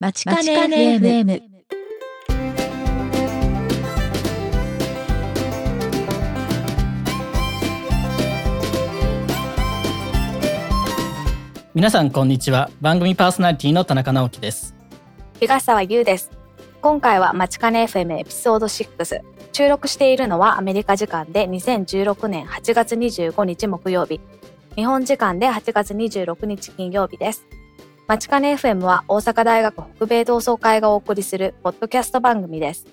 [0.00, 1.42] まちかね FM。
[11.74, 14.76] 皆さんこんにちは番組パーソナリティの田中直樹です
[15.40, 16.30] 東沢優です。
[16.80, 19.22] 今回はマチカネ FM エピソード6。
[19.52, 24.20] 収録しているのはアメリカ時間で2016年8月25日木曜日。
[24.76, 27.44] 日本時間で8月26日金曜日です。
[28.08, 32.86] マチカネ FM は大阪大学北米同窓会がお送りするポッドキャスト番組です。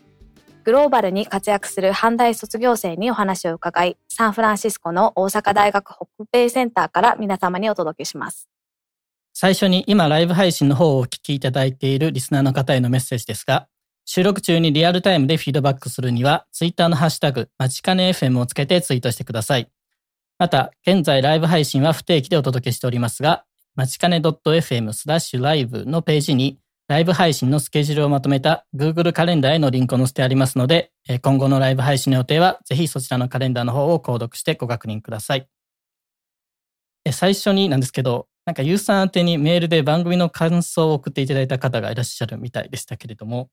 [0.65, 8.49] グローバルに活躍する阪大卒業生にお話を伺い、サンフランシスコの大阪大学北米センターから皆様にお届けします。
[9.33, 13.67] 最初に今ライブ配信の方をお聞きいただいているリスナーの方へのメッセージですが
[14.05, 19.69] 収録中にリアルタイムでフィードバックするにはツイッターのハッシュタグまちかね FM をつけてツイートしてください
[20.39, 23.43] また現在ライブ配信は不定期でお届けしておりますが
[23.75, 35.47] まちかね .fm スラッシュライブのページにライブ配信のスケジュールをまとめた Google カレンダーへのリンクを載せてありますのでえー今後のライブ配信の予定はぜひそちらのカレンダーの方を購読してご確認ください。
[37.05, 43.49] え最初になんですけど、なんかユーさん宛てにメールで番組の感想を送っていただいた方がいらっしゃるみたいでしたけれども、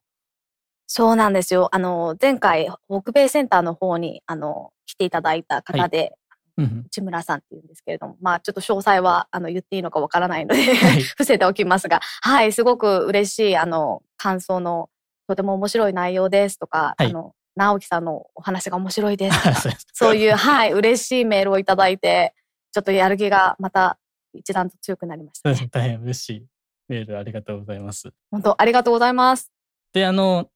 [0.86, 1.68] そうなんですよ。
[1.72, 6.14] あの、前回、北米センターの方に、あの、来ていただいた方で、
[6.56, 14.90] 内村さんっていうんですけれども、まあ、ちょっと詳細は、あの、言っていいのかわからないので、はい 伏せておきますが、はい、すごく嬉しい、あの、感想の、
[15.28, 22.34] とても面白い内容ですとか、はいあの、直樹さんのお話が面白いですとか、 そういう、はい、嬉しいメールをいただいて、
[22.72, 23.98] ちょっとやる気がまた
[24.32, 25.68] 一段と強くなりましたね。
[25.70, 26.46] 大変嬉しい
[26.88, 28.12] メールありがとうございます。
[28.30, 29.50] 本当、ありがとうございます。
[29.92, 30.48] で、あの、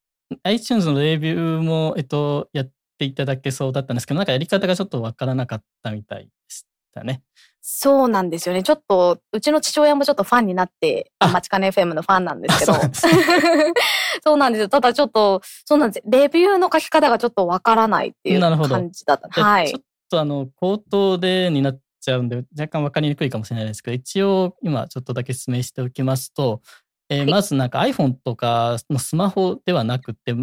[0.42, 7.22] iTunes のレビューも、えっと、やっていただけそうだったんですけど、なんかやり方がちょっとわからなかったみたいでしたね。
[7.61, 8.62] そうなんですよね。
[8.62, 12.75] ちょっと、うちの父親もちょっとファンになって、あマチカネ FM のファンなんですけど。
[12.75, 12.80] あ
[14.22, 14.69] そうなんですよ。
[14.69, 16.03] ただちょっと、そうなんです。
[16.08, 19.28] レビューの書き方がちょっとわからないっていう感じだった。
[19.28, 19.78] ではいちょ。
[19.78, 26.62] っとあの、口頭でになっちゃうんで、若干わかりにくいかもしれないですけど、一応今ちょっとだけ説明しておきますと、
[27.09, 30.34] えーはいまずなんか iPhone とかのスマホではなくて、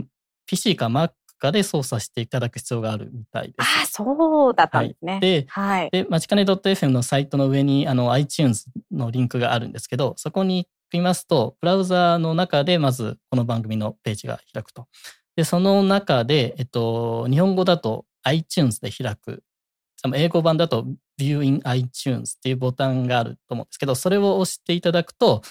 [0.45, 1.11] PC か Mac
[1.43, 3.55] かで操作していただく必要があるみたいです。
[3.59, 5.19] ああ、そうだったんですね。
[5.19, 5.89] で、はい。
[5.91, 14.87] で、まちかね .fm のサイトの上にあの iTunes のリンクがあるんですけど、そこに行きますと、ブラウザーの中でまずこの番組のページが開くと。
[15.35, 19.43] で、その中で、えっと、日本語だと iTunes で開く。
[20.15, 20.85] 英語版だと
[21.19, 25.41] View in iTunes っていうボタンがあると思うんですけど、それを押していただくと、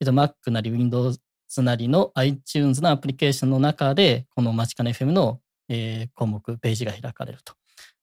[0.00, 1.18] えっと、Mac なり Windows
[1.54, 5.38] つなりの iTunes のアプリケーションの中で、このまちかね FM の、
[5.68, 7.54] えー項目、ページが開かれると。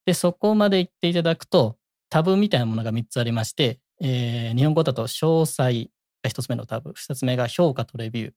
[0.05, 1.75] で、そこまで行っていただくと、
[2.09, 5.89] タブみたいなものが3つありまして、えー日本語だと詳細
[6.23, 8.31] が1つ目のタブ、2つ目が評価とレビュー、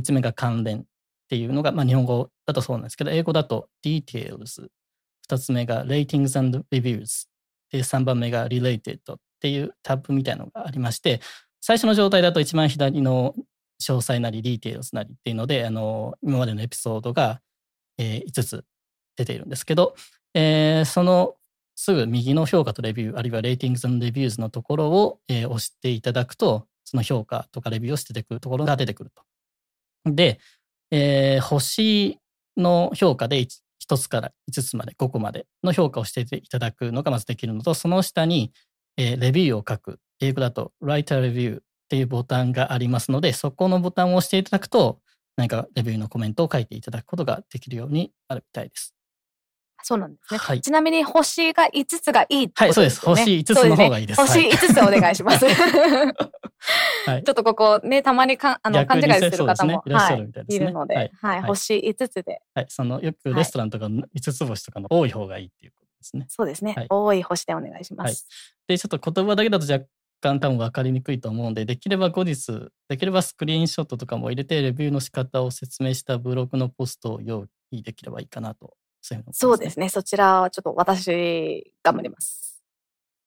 [0.00, 0.84] 3つ目が関連っ
[1.28, 4.68] ていうのが、まあ、日本語だとそうなんですけど、英語だと details、
[5.28, 7.26] 2つ目が ratings and reviews、
[7.70, 11.20] で3番目が related っていうタブみたいなのがありまして、
[11.60, 13.34] 最初の状態だと一番左の
[13.82, 17.40] 詳細なり details なりっていうので、あの今までのエピソードが、
[17.98, 18.64] え5つ
[19.16, 19.94] 出ているんですけど、
[20.34, 21.36] えーその
[21.76, 29.10] すぐ右の評価とレビュー、あるいは Ratings and Reviews のところを、えー押していただくと、その評価とかレビューをしててくるところが出てくる
[30.04, 30.12] と。
[30.12, 30.40] で、
[30.90, 32.18] えー星
[32.56, 38.52] の評価で 1, つから5つまで、5個までの評価をしていただくのがまずできるのと、その下に、
[38.96, 45.00] えーレビューを書く、英語だと Write a Review っていうボタンがありますので、そこのボタンを押していただくと、
[45.36, 48.94] 何かレビューのコメントを書いていただくことができるようになるみたいです。
[49.82, 50.38] そうなんですね。
[50.38, 50.60] はい。
[50.62, 53.00] ちなみに星が5つがいいってことはいそうです。
[53.00, 54.16] 星5つの方がいいです。
[54.16, 54.48] そうね。
[54.48, 54.56] はい。
[54.56, 55.44] 星5つお願いします。
[57.06, 57.22] はい。
[57.22, 60.64] ちょっとここね、たまにかあの勘違いする方も、いらっしゃはいるみたいですね。
[60.64, 61.42] いるので、はい。
[61.42, 66.24] 星5つで、はい、そのよくレストランとかの5つ星とかの多い方がいいっていうことですね。
[66.30, 66.86] そうですね、はい。
[66.88, 68.26] 多い星でお願いします。
[68.66, 69.84] で、ちょっと言葉だけだと若
[70.24, 78.74] 干多分分かりにくいと思うんで、できれば後日、できればスクリーンショットとかも入れて、レビューの仕方を説明したブログのポストを用意できればいいかなと。
[79.02, 79.88] そういうふうに思いますそうですね。
[79.90, 82.62] そちらはちょっと私、頑張ります。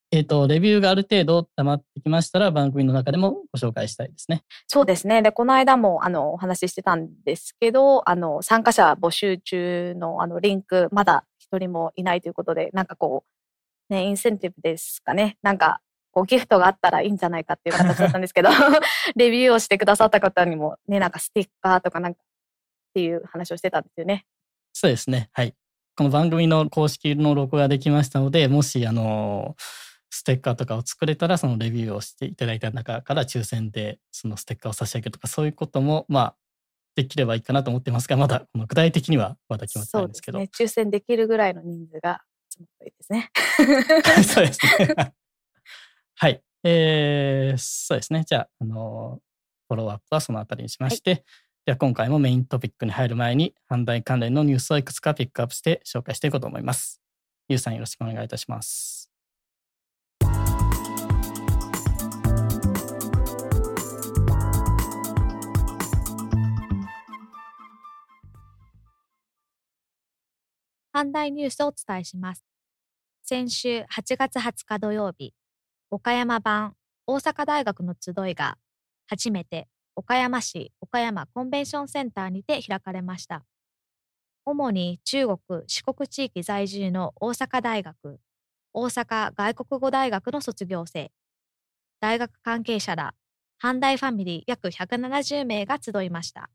[0.10, 4.44] えっ、と、レビューがある程度溜まってきましたら、番組の中でもご紹介したいですね。
[4.66, 5.22] そうですね。
[5.22, 13.26] で、この間も、あの、お話ししてたんですけど、あの、参加者募集中の、あの、リンク、まだ一人もいないということで、なんかこ
[13.90, 15.38] う、ね、インセンティブですかね。
[15.42, 15.82] なんか、
[16.18, 18.50] こう、ギフトがあったらいいんじゃないかっていう形だったんですけど、
[19.16, 24.26] レビューをしてくださった方にも、ね、なんかステッカーとかなんか、っていう話をしてたんですよね。
[24.74, 25.30] そうですね。
[25.32, 25.54] はい。
[25.96, 29.56] この番組の公式の録画ができましたので、もし、あの、
[30.10, 36.36] ステッカーとかを作れたら、そのレビューをしていただいた中から抽選でそのステッカーを差し上げるとか、そういうことも、まあ、
[36.96, 40.40] できればいいかなと思ってますが、まだこの具体的にはまだ決まってないんですけど。
[40.40, 43.32] ね、抽選できるぐらいの人数が集まるといいですね。
[44.24, 44.96] そうですね。
[46.20, 46.42] はい。
[46.64, 48.24] えー、そうですね。
[48.26, 49.20] じゃあ、あの、
[49.68, 51.24] フォローアップはそのあたりにしまして、はい、
[51.68, 57.00] では今回もメイントピックに入る前に、販売関連のニュースをいくつかピックアップして紹介していこうと思います。
[57.50, 59.12] ゆうさんよろしくお願いいたします。
[70.96, 72.44] 阪大ニュースをお伝えします。
[73.22, 75.36] 先週8月20日土曜日、
[75.90, 76.76] 岡山版
[77.06, 78.58] 大阪大学の集いが
[79.08, 83.46] 初めて岡山市岡山コンベンションセンターにて開かれました。
[84.44, 88.20] 主に中国四国地域在住の大阪大学、
[88.74, 91.10] 大阪外国語大学の卒業生、
[92.02, 93.14] 大学関係者ら
[93.64, 96.50] 阪大ファミリー約170名が集いました。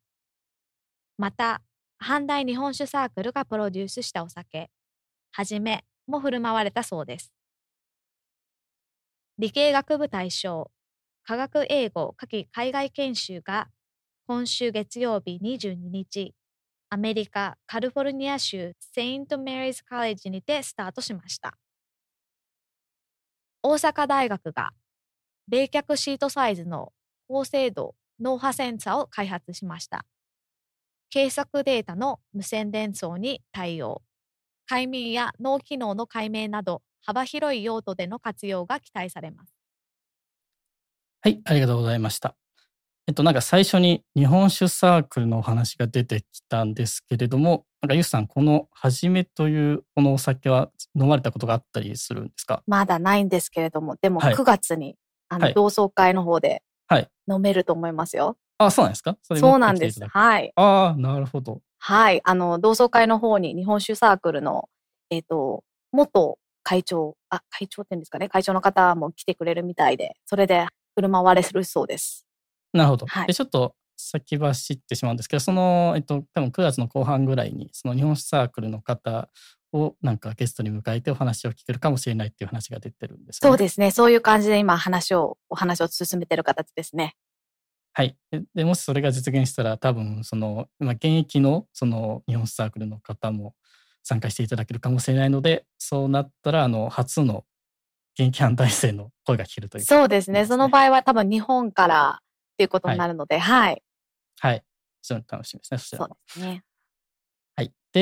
[1.17, 1.63] また、
[1.99, 4.71] 阪大日本酒サークルがプロデュースしたお酒、
[5.33, 7.33] はじめも振る舞われたそうです。
[9.43, 10.71] 理系学部対象、
[11.25, 13.67] 科学英語夏季海外研修が
[14.29, 16.33] 今週月曜日22日、
[16.91, 21.59] アメリカ・カリフォルニア州セイント・メリーズ・カレッジにてスタートしました。
[23.65, 24.71] 大阪大学が
[25.49, 26.93] 冷却シートサイズの
[27.27, 30.07] 高精度脳波センサーを開発しました。
[31.11, 34.03] 計測データの無線伝送に対応、
[34.69, 39.55] 快眠や脳機能の解明など幅広い用途での活用が期待されます。
[41.21, 42.35] はい、ありがとうございました。
[43.09, 52.63] えっと、なんか最初に日本酒サークルのお話が出てきたんですけれども、なんかユスさん、このはじめというこのお酒は飲まれたことがあったりするんですか？
[52.67, 54.97] まだないんですけれども、でも9月に、はい、
[55.29, 56.63] あの同窓会の方で
[57.29, 58.37] 飲めると思いますよ。
[58.59, 59.17] あ、そうなんですか？
[59.23, 60.01] そそうなんです。
[60.07, 60.53] はい。
[60.55, 61.61] ああ、なるほど。
[61.79, 62.21] はい。
[62.23, 64.69] あの、同窓会の方に日本酒サークルの、
[65.11, 68.29] えっ、ー、と、元会長、あ、会長ってんですかね。
[68.29, 72.27] 会長の方も来てくれるみたいで、それで振る舞われるそうです。
[72.73, 73.07] なるほど。
[73.07, 79.29] はい、でちょっと先走ってしまうんですけど、その、えっと、多分9月の後半ぐらいに、その日本酒サークルの方
[79.73, 83.91] をなんかゲストに迎えてお話を聞けるかもしれないっていう話が出てるんです、ね、そうですね。
[83.91, 87.17] そういう感じで今話を、お話を進めてる形ですね。
[87.95, 88.17] はい。
[88.55, 93.55] でもしそれが実現したら、多分、その、今、現役の、その、日本サークルの方も
[94.03, 97.45] 参加していただけるかもしれないので、そうなったら、あの、初の
[98.19, 100.47] 現役反対生の声が聞けるという、ね、そうですね。
[100.47, 102.25] その場合は多分日本からっ
[102.57, 103.83] ていうことになるので、はい。
[104.41, 104.63] はい。
[105.03, 105.79] 非常に楽しみですね。
[105.79, 106.65] そそうですね。
[107.57, 107.73] はい。
[107.93, 108.01] で、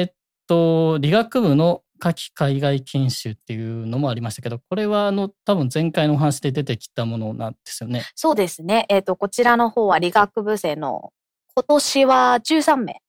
[0.00, 0.14] えっ
[0.46, 8.02] と、理学部の夏季海外研修っていうのもありましたけど、これはあの多分前回のお話で出てきたものなんですよね。
[8.16, 8.86] そうですね。
[8.88, 11.12] えっ、ー、と、こちらの方は理学部生の
[11.54, 13.01] 今年は13名、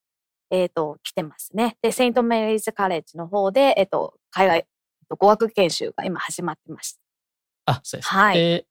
[0.53, 1.77] えっ、ー、と、来てますね。
[1.81, 4.67] で、セイントメリーズカレッジの方で、えっ、ー、と、海外、
[5.09, 6.99] 語学研修が今始まってました。
[7.73, 8.09] あ、そうです。
[8.09, 8.37] はい。
[8.37, 8.65] で、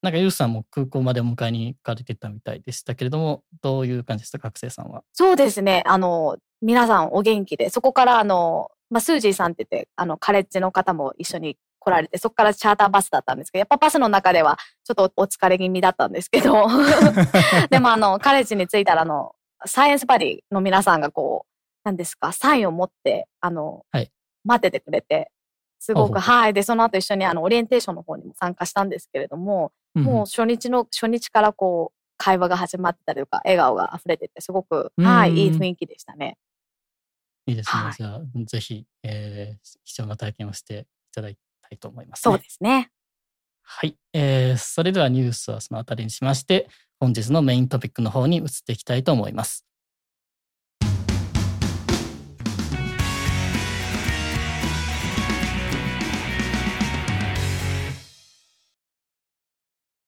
[0.00, 5.02] なんかユースさんも空港までお迎えに行かれてたみたいでしたけれども、どういう感じでした学生さんは？
[5.12, 5.82] そうですね。
[5.86, 16.68] あの、皆さんお元気で、そこからあの、まあ、スージーさんって言って、あの、カレッジの方も一緒に来られて、そこからチャーターバスだったんですけど、やっぱバスの中ではちょっとお疲れ気味だったんですけど、
[17.70, 19.34] でもあの、カレッジに着いたら、あの、
[19.66, 21.50] サイエンスバディの皆さんがこう、
[21.84, 24.10] 何ですか、サインを持って、あの、はい、
[24.44, 25.30] 待っててくれて、
[25.78, 26.54] すごく、はい。
[26.54, 36.38] で、その後一緒にあの、オリエンテーションの方にも参加したんですけれども、うん、もう初日の、初日からこう、会話が始まってたりとか、笑顔が溢れてて、すごく、はい、いい雰囲気でしたね。
[37.46, 37.82] いいですね。
[37.82, 42.90] はい、じゃあ、ぜひ、えー、貴重な体験をしていただきたいと思います、ね、そうですね。
[43.66, 43.96] はい。
[44.12, 46.68] えー、それではニュースはそのあたりにしまして、
[47.00, 49.66] 本日のメイントピックの方に移っていきたいと思います。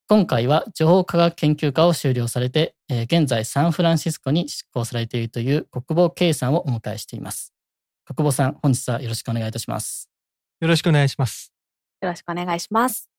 [0.09, 7.53] 今回は情報科学研究科を修了されて、えー、現在サンフランシスコに執行されているという国母圭さんをお迎えしています。
[8.05, 10.09] 国母さん、本日はよろしくお願いいたします。
[10.61, 11.53] よろしくお願いします。
[12.01, 13.16] よろしくお願いします。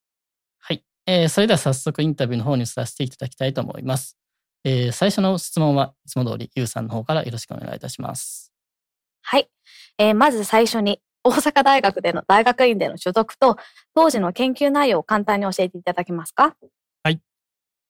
[1.08, 1.22] はい。
[1.22, 4.18] えー、それでは早速インタビューの方にさせていただきたいと思います。
[4.64, 8.52] えー、最初の質問はいつも通り、ゆうさんの方からよろしくお願いいたします。
[9.22, 9.50] はい。
[9.98, 13.58] えー、まず最初に、大阪大学での大学院での所属と、
[13.96, 16.56] 当時の研究内容を簡単に教えていただけますか？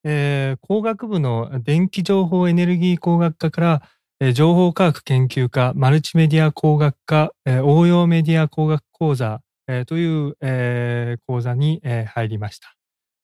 [0.03, 3.81] えー、工学部の電気情報エネルギー工学科から、
[4.19, 12.73] えー、情報科学研究科、マルチメディア工学科、えー、応用メディア工学講座えー、という、えー、講座に、えー、入りました、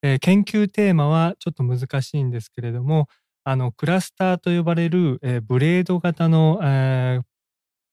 [0.04, 0.20] えー。
[0.20, 3.08] 研究テーマはちょっと難しいんですけれども、
[3.44, 7.24] あのクラスターと呼ばれる、えー、ブレード型の、えー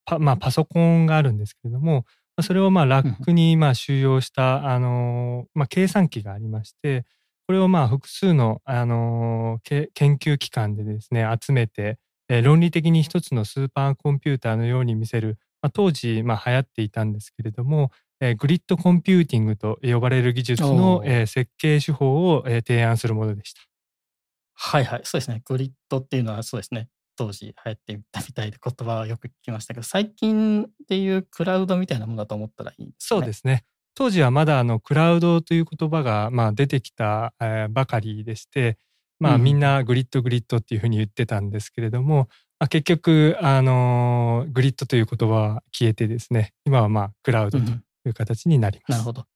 [0.04, 2.04] パまあ、パソコンがあるんですけれども、
[2.42, 7.04] それをまあラックにまあ収容した、あのまあ、計算機がありまして、
[7.46, 11.98] これをまあ複数の、あの研究機関でですね、集めて、
[12.28, 17.90] え論理的に一つのスーパーコンピューターのように見せる、まあ、当時まあ流行っていたんですけれども、
[18.20, 23.60] えグリッドコンピューティングと呼ばれる技術の、え設計手法を、え提案するものでした。
[24.54, 25.42] はいはい、そうですね。
[25.46, 26.88] グリッドっていうのはそうですね。
[27.16, 32.92] 当時流行ってみたみたいで言葉はよく聞きましたけど、最近でいうクラウドみたいなものだと思ったらいいね。
[32.98, 33.64] そうですね。
[33.94, 38.78] 当時はまだあのクラウドという言葉がまあ出てきた、えばかりでして、
[39.18, 47.64] まあみんなグリッドグリッドっていうふうに言ってたんですけれども、まあ、結局、あのグリッドという言葉は消えてですね、今はまあクラウドと
[48.08, 48.98] いう形になります。
[48.98, 49.26] うん、なるほど。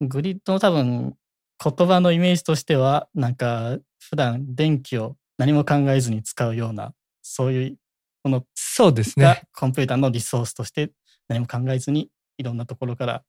[0.00, 1.16] グリッドの多分
[1.62, 7.76] 言葉のイメージとしては、なんか普段電気を何も考えずに使うようなそういう
[8.24, 9.42] ものそうですね。
[9.54, 10.90] コンピューターのリソースとして
[11.28, 13.22] 何も考えずにいろんなところから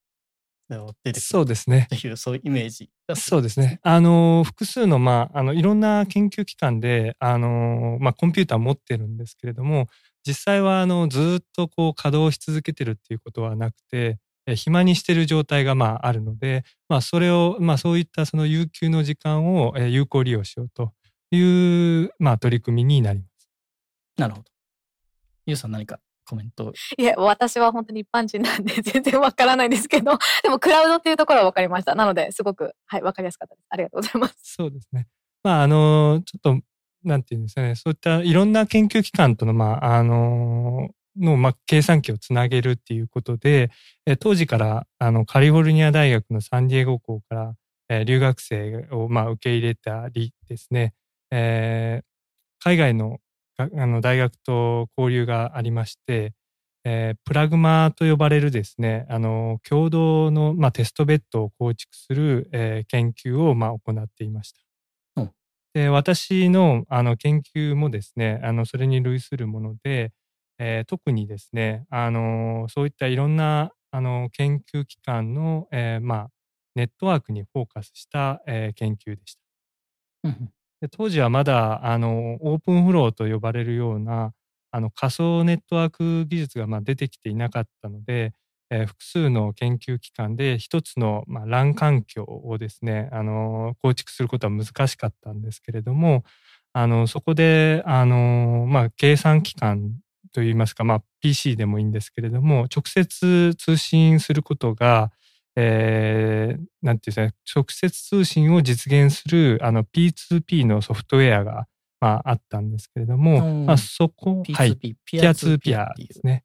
[0.70, 1.88] 出てくるそうですね。
[1.94, 3.80] っていうそういうイメージそうですね。
[3.84, 9.88] あの複数のまああのいろんな研究機関であのまあコンピューター持ってるんですけれども、
[10.26, 14.18] 実際はあのずっとこう稼働し続けてるっていうことはなくて。
[14.56, 20.94] 暇にしてる状態がまああるので、まあ、それを、まあ、そういったその有給の時間を有効利用しようと
[21.32, 23.50] いう、まあ、取り組みになります。
[24.18, 24.46] なるほど。
[25.46, 26.72] ゆうさん何かコメント？
[26.98, 31.96] いや、私は本当に一般人なんで全然わからないんですけど、でもクラウドっていうところはわかりました。
[31.96, 33.66] なので、すごく、はい、わかりやすかったです。
[33.70, 34.36] ありがとうございます。
[34.44, 35.08] そうですね。
[35.44, 36.62] まあ、あの、ちょっと、
[37.04, 43.72] なんていうんですかね、そういったいろんな研究機関との、まあ、あの、の、まあ、計算機をつなげるっていうことで、
[44.06, 47.56] え当時から、あの、カリフォルニア大学のサンディエゴ校から、
[47.90, 50.94] え留学生を、まあ、受け入れたりですね、
[51.32, 53.20] えー、海外の
[53.58, 56.34] あの大学と交流がありまして、
[56.84, 64.62] えー、プラグマと呼ばれるですね、あの共同の、まあ、テストベッドを構築する、えー、研究を、まあ、行っていました。
[65.18, 65.32] うん、
[65.76, 70.12] で私のあの研究もですね、あのそれに類するもので、
[70.64, 76.28] えー、特にですね、あのそういったいろんなあの研究機関の、えーまあ、
[76.76, 79.36] ネットワークにフォーカスした、えー、研究でし
[80.24, 80.30] た。
[80.30, 80.52] うん
[80.82, 84.34] で当時はまだあのオープンフローと呼ばれるような
[84.72, 88.34] あの仮想ネットワーク技術がまあ出てきていなかったので、
[88.72, 96.24] えー、複数の研究機関で一つの、まあ、LAN 環境をですねあの構築することは難しかったんですけれども
[96.74, 100.00] あのそこであの、まあ、計算機関
[100.32, 105.12] といいますか、まあ、PC でもいいんですけれども直接通信することが
[105.56, 111.68] えー、なんていうんですか、直接通信を実現するあの P2P のソフトウェアが、
[112.00, 116.44] まあ、あったんですけれども、まあ、そこ、P2P、はい、ピアツーピアですね。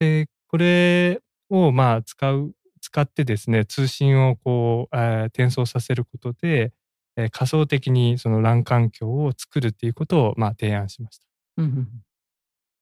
[0.00, 6.72] で、これをまあ使う、使ってですね、通信をこう、えー、転送させることで、
[7.16, 11.24] えー、仮想的にその LAN 環境を作るっていうことをまあ提案しました。
[11.58, 11.88] うん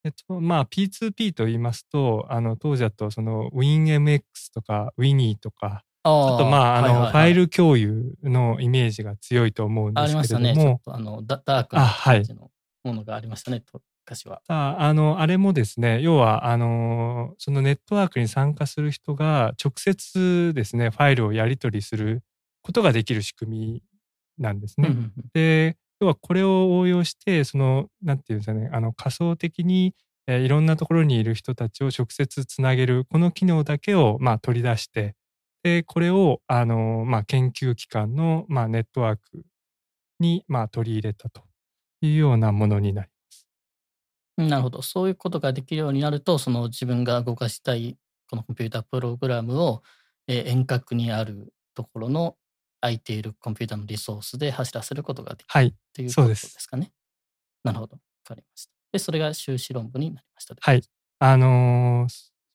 [0.06, 4.22] えっと、まあ P2P と言いますと、あの当時だとその WinMX
[4.54, 10.48] とか Winnie とか、ちょっとまあ、あの、はいはいはい、ファイル共有のイメージが強いと思うんですけれども。
[10.48, 10.64] ありましたね。
[10.64, 12.52] ちょっとあのダダークな感じの
[12.84, 14.40] ものがありましたね、はい、昔は。
[14.46, 22.22] ああの、あれもですね、要は、あの、そのネットワークに参加する人が直接ですね、ファイルをやり取りする
[22.62, 23.82] ことができる仕組み
[24.38, 24.90] なんですね。
[25.34, 29.94] で、要はこれを応用して、その、なんていうんですかね、あの仮想的に、
[30.28, 35.14] いろんなところにいる人たちを直接つなげる、この機能だけを、まあ、取り出して、
[35.62, 39.44] で、これを、あの、まあ、研究機関の、まあ、ネットワーク
[40.20, 41.42] に、まあ、取り入れたと
[42.00, 43.46] いうようなものになります。
[44.36, 44.82] なるほど。
[44.82, 47.96] そういうことができるようになると、その自分が動かしたい、
[48.28, 49.82] このコンピュータープログラムを、
[50.28, 52.36] 遠隔にあるところの
[52.80, 56.92] 空いているコンピューターのリソースで走らせることができる、はい、ということですかね。
[57.64, 57.94] なるほど。
[57.94, 58.72] わかりました。
[58.92, 60.54] で、それが修士論文になりました。
[60.58, 60.82] はい。
[61.18, 62.12] あのー、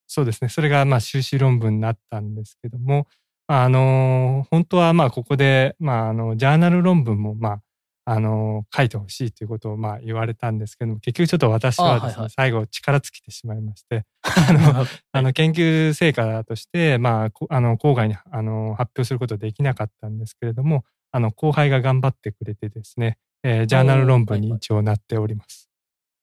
[0.07, 0.49] そうですね。
[0.49, 3.07] それがまあ修士論文になったんですけども、
[3.47, 7.61] あのー、本当はまあここで、まああの、ジャーナル論文もまあ、
[8.05, 25.69] あのー、書いてほしいということをまあ言われたんですけども、結局ちょっと私はですね、はいはい、最後力尽きてしまいまして、 あの、あの研究成果として、まあ、あの、郊外にあの発表することできなかったんですけれども、あの、後輩が頑張ってくれてですね、えー、ジャーナル論文に一応なっております。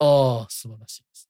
[0.00, 1.28] ああ、素晴らしいです。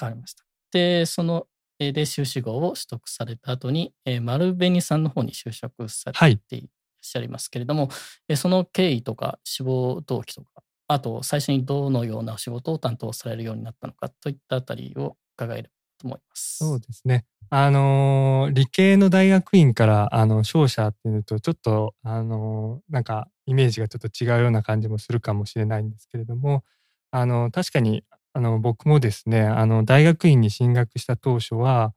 [0.00, 0.44] わかりました。
[0.72, 1.46] で、その
[1.78, 6.68] えーで修士号を取得された後に、えー丸紅さんの方に就職されはいてい
[7.04, 7.88] しゃいますけれども、
[8.28, 10.48] えその経緯とか志望動機とか
[10.88, 15.68] あと最初にどのような仕事を担当されるようになったのかといったあたりを伺えれば
[15.98, 16.58] と思います。
[16.58, 17.24] そうですね。
[17.50, 26.64] あの理系の大学院から、あの、商社っていうと、ちょっと、あのなんか、イメージがちょっと違うような感じもするかもしれないんですけれども、
[27.10, 31.92] あの、確かに、あの、僕もですね、あの、大学院に進学した当初は、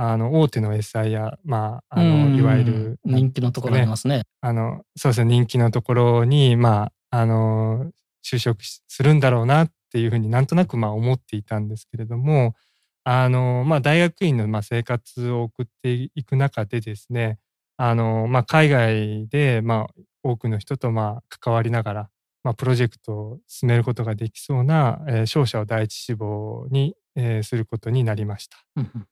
[0.00, 4.22] あの、大手の SI や、まあ、あうんの、いわゆる、人気のところありますね。
[4.40, 7.90] あの、そうですね、人気のところに、まあ、あの、
[8.24, 12.54] 就職しするんだろうなっていうふうになんとなくまあ思っていたんですけれども、
[13.02, 17.40] あの、まあ、大学院のまあ生活を送っていく中でですね、
[17.76, 22.10] あの、まあ、海外で、まあ、多くの人とまあ関わりながら、
[22.44, 28.56] まあ、プロジェクトを進めることができそうな、えー商社を第一志望に、えーすることになりました。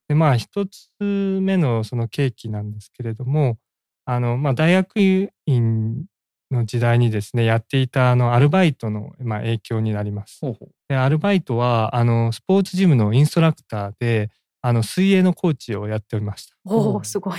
[0.08, 3.58] でまあ一つ目のその契機なんですけれども
[4.04, 4.98] あの、まあ、大学
[5.46, 6.04] 院
[6.50, 10.38] の時代にですねやっていたあのアルバイトの、まあ、影響になります。
[10.40, 14.30] ほうほうでアルバイトはあのスポーツジムのインストラクターで
[14.62, 16.56] あの水泳のコーチをやっておりました。
[16.64, 17.38] おお、すごい。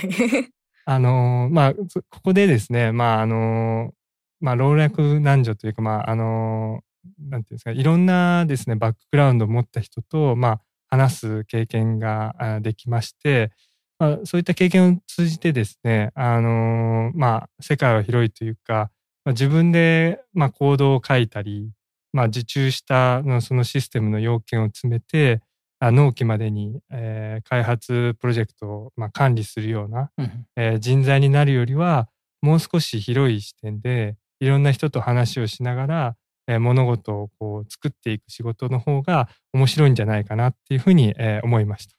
[0.84, 3.92] あのまあそここでですねまああの
[4.40, 6.80] まあ老若男女というかまああの
[7.18, 13.52] なんていうんですかいろんなですねバックグラウンドを持った人とまあ話す経験があできまして、
[13.98, 18.90] まあ、そういった経験を通じてですねあのまあ世界は広いというか、
[19.24, 21.70] まあ、自分でまあコードを書いたり、
[22.12, 25.42] まあ、受注したのそのシステムの要件を詰めて
[25.80, 30.46] あ納期までに、えー開発プロジェクトをまあ管理するようなうんうん。
[30.56, 32.08] えー人材になるよりは
[32.42, 36.14] もう少し広い視点でいろんな人と話をしながら、えー
[36.58, 41.96] 物事をこう作っていく仕事の方が面白いんじゃないかなっていうふうに、えー思いました。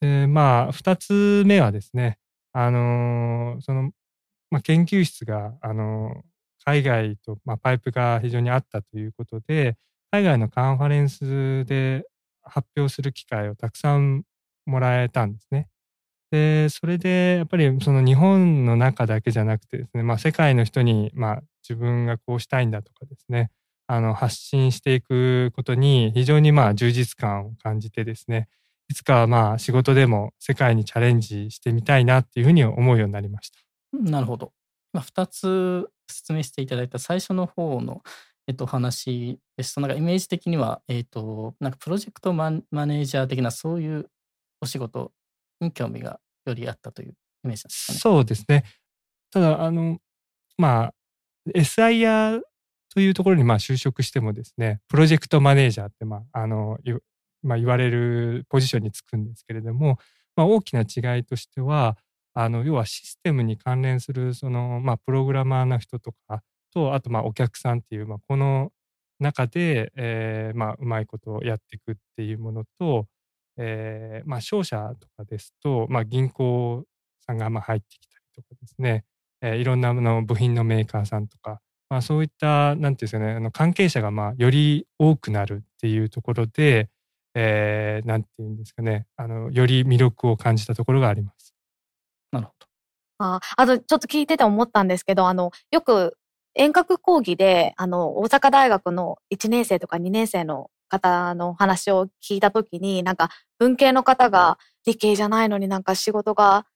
[0.00, 2.18] でまあ2つ目はですね、
[2.52, 3.92] あのーその、
[4.50, 6.20] まあ、研究室が、あのー
[6.66, 9.76] 海外と、まあ、パイプが非常にあったということで
[10.10, 12.04] 海外のカンファレンスで
[12.42, 14.22] 発表する機会をたくさん
[14.64, 15.68] もらえたんですね。
[16.34, 23.52] でそれでやっぱりその日本の中だけじゃなくてですね、まあ、世界の人に、まあ、自分がこうしたいんだとかですね
[23.86, 28.48] あの発信していくことに非常にまあ充実感を感じてですね
[28.88, 33.60] いつかまあ仕事でも世界にチャレンジしてみたいなっていうふうに思うようになりました。
[33.92, 34.52] なるほど。
[34.92, 38.02] まあ、2つ説明していただいた最初の方の、
[38.48, 44.10] えっと、話ですと、なんかイメージ的には、えっと、なんかプロジェクトマネージャー的なそういう
[44.60, 45.12] お仕事
[45.60, 47.98] に興味がよりあったというイメージですかね。
[47.98, 48.64] そうですね。
[49.30, 49.98] ただ、あの、
[50.56, 50.94] まあ、
[51.54, 52.40] SIR
[52.92, 56.78] というところにまあ就職してもですね、プロジェクトマネージャーって、まあ、あの、
[57.42, 59.98] まあ、言われるポジションにつくんですけれども、
[60.36, 61.96] まあ、大きな違いとしては、
[62.34, 68.72] あの、要はシステムに関連する、その、まあ、プログラマーの人とかと、あと、まあ、お客さんっていう、まあ、この
[69.20, 73.06] 中で、えーまあ、うまいことをやっていくっていうものと、
[73.56, 76.84] えーまあ、商社とかですと、まあ、銀行
[77.26, 79.04] さんがまあ入ってきたりとかですね、
[79.40, 86.88] えーいろんなあの部品のメーカーさんとか、まあ、そういったなんていうんですかねあの関係者がまあより多くなるっていうところで、
[87.34, 91.54] えーなんていうんですかねあのより魅力を感じたところがあります。
[92.32, 92.66] なるほど。
[93.18, 96.16] ああとちょっと聞いてて思ったんですけど、あの、よく
[96.54, 106.66] 遠隔講義で、あの、大阪大学の1年生とか2年生の方の話を聞いたときに、なんか文系の方が理系じゃないのになんか仕事が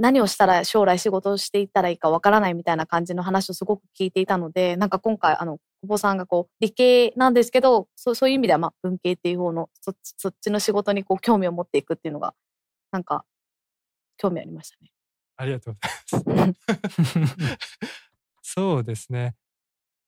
[0.00, 12.34] 何をしたら将来仕事をしていったらいいかわからないみたいな感じの話をすごく聞いていたので、なんか今回、あの、久保さんがこう、理系なんですけど、そうそういう意味では、まあ、文系っていう方の、そっち、そっちの仕事にこう、興味を持っていくっていうのが、
[12.92, 13.24] なんか、
[14.16, 14.90] 興味ありましたね。
[15.36, 15.76] ありがとう
[16.24, 17.56] ございます。
[18.42, 19.34] そうですね。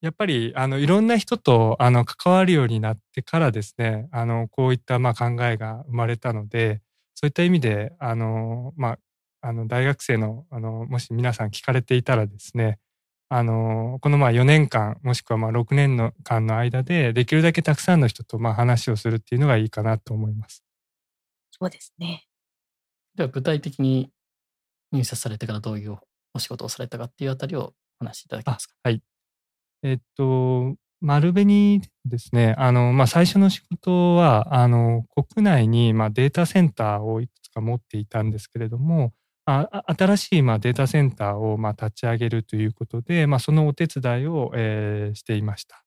[0.02, 6.80] やっぱりあのいろんな人とあの関わるようになってからですねあのこういったまあ考えが生まれたので
[7.14, 8.98] そういった意味であの、ま
[9.42, 12.80] あ、あの大学生のあのもし皆さん聞かれていたらですね
[13.28, 20.64] あのこのまあ4年間もしくはまあ6年の間の間でできるだけたくさんの人とまあ話をするっていうのがいいかなと思います。
[21.52, 22.24] そうですね。
[23.14, 24.10] では具体的に
[24.92, 25.96] 入社されてからどういう
[26.34, 28.74] お仕事をされたかっていうあたりをお話しいただけますか？
[28.82, 29.02] はい。
[29.82, 39.12] えっと、丸紅ですね、あの、まあ、最初の仕事は、あの、国内に、まあ、データセンターをいくつか持っていたんですけれども、
[39.44, 39.68] あ
[39.98, 45.84] 新しい、まあ、データセンターを、まあ、立ち上げるということで、まあ、そのお手伝いを、えーしていました。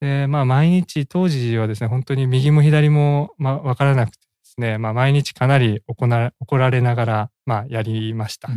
[0.00, 6.06] で、まあ、毎日、当時はですね、本当に右も左も、まあ、わからなくてですね、まあ、毎日かなり怒
[6.58, 8.48] られながら、まあ、やりました。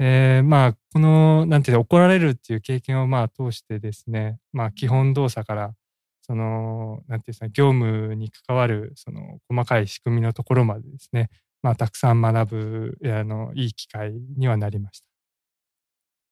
[0.00, 5.74] うんえーまあ、この、なんていうの、怒られるっていう経験をまあ通してですね、まあ、基本動作から、
[6.22, 11.30] その、なんていうんですか、業務に関わる、その、細かい仕組みのところまでですね、
[11.62, 15.02] まあ、たくさん学ぶ、あの、いい機会にはなりました。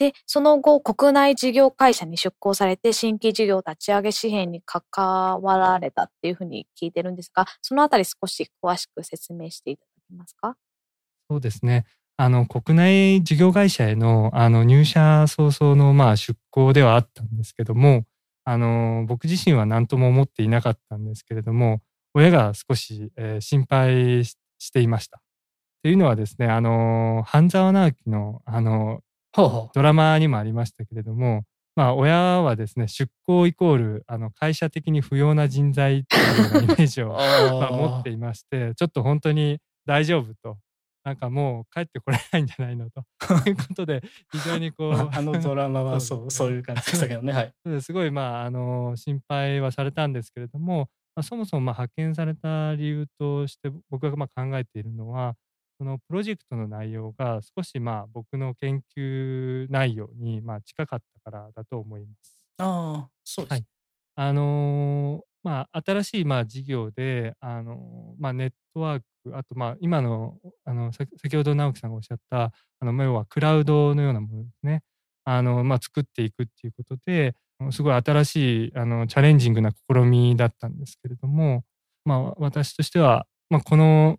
[0.01, 10.57] で、その後、国内事業会社に出向されて、新規事業立ち上げ支援に関わられたっていうふうに聞いてるんですが、そのあたり少し詳しく説明していただけますか？
[11.31, 11.85] そうですね。
[12.17, 18.05] あの、国内事業会社への、あの、入社早々の、まあ、出向ではあったんですけども、
[18.45, 21.81] あの、僕自身は何とも思っていなかったんですけれども、
[22.15, 25.21] 親が少し、えー心配ししていました。
[25.83, 29.01] というのはですね、あの、半沢直樹の、あの、
[29.35, 31.45] ほうほドラマにもありましたけれども、
[31.77, 37.09] まあ、親はですね、出向イコール、あの、会社的に不要な人材っていうようなイメージう。
[37.09, 40.57] を、 あまあ、持っていまして、ちょっと本当に大丈夫と、
[41.05, 43.05] なんかもう帰ってこれないんじゃないのと
[43.47, 47.33] いうことで、非常にこう、ま ああのドラマはそう、そういう感じでしたけどね。
[47.33, 47.53] はい。
[47.83, 55.37] すごい、まあ、あの、心配はされたんですけれども、まあ、そもそもまあ派遣された理由として僕がまあ考えているのは、
[55.79, 62.41] そのプロジェクトの内容が少しまあ僕の研究内容にまあ近かったからだと思います。
[62.59, 63.53] ああ、そうです。
[63.53, 63.74] はい
[64.17, 72.51] あのまあ、新しいまあ事業で、あのまあ、ネットワーク、あとまあ今のあの先ほど直樹さんがおっしゃった、
[72.81, 74.83] あの要はクラウドのようなものですね、
[75.25, 77.35] あのまあ、作っていくっていうことで、
[77.71, 81.65] すごい新しいあのチャレンジングな試みだったんですけれども、
[82.05, 84.19] まあ、私としては、まあ、この、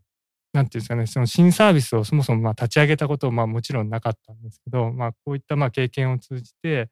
[0.53, 6.89] なんていうんですかね、その新サービスをそもそもまあ立ち上げたことまあもちろんなかったんですけど、まあ、こういったまあ経験を通じて、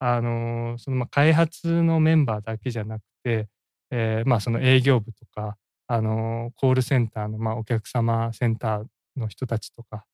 [0.00, 3.48] あのそのまあ開発のメンバーだけじゃなくて、
[3.90, 8.84] えーまあその営業部とか、あのコールセンターのまあお客様センター
[9.16, 10.04] の人たちとか、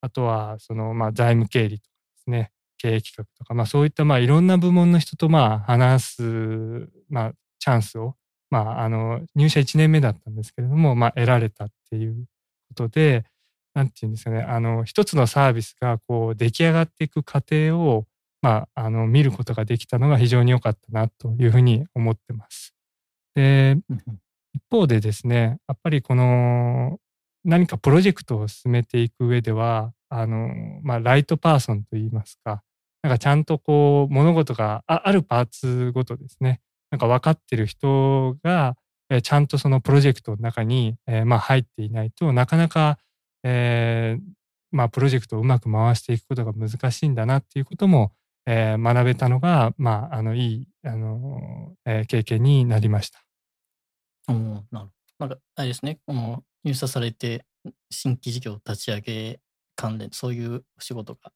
[0.00, 8.14] あとはそのまあ財務経理とかですね、経営企画とか、まあそういったまあいろんな部門の人とまあ話す、まあチャンスを、
[8.50, 12.26] まああの入社1年目だったんですけれども、まあ得られたっていう
[12.68, 13.24] ことで、
[13.74, 18.06] なんていうんですかね、あの一つのサービスがこう出来上がっていく過程を、
[18.44, 22.74] まあ、あの見ることができたのが非常に良かったなというふうに思ってます。
[23.34, 23.78] で、
[24.52, 26.98] 一方でですね、やっぱりこの
[27.42, 30.50] 何かプロジェクトを進めていく上では、あの、
[30.82, 32.62] まあ、ライトパーソンといいますか、
[33.02, 38.76] なんかちゃんとこう物事がああるパーツごとですね、なんか分かってる人が、
[39.08, 42.98] えーちゃんとそのプロジェクトの中に、えーまあ、入っていないとなかなか、
[43.42, 44.22] えー
[44.70, 48.12] まあ、プロジェクトをうまく回していくことが難しいんだなっていうことも、
[48.46, 53.24] えー学べたのが、まあ、あのいいあの、えー経験になりました。
[54.28, 54.90] おなるほど。
[55.18, 57.46] なんか、あれですね、この入社されて、
[57.90, 59.40] 新規事業立ち上げ
[59.76, 61.32] 関連、そういうお仕事が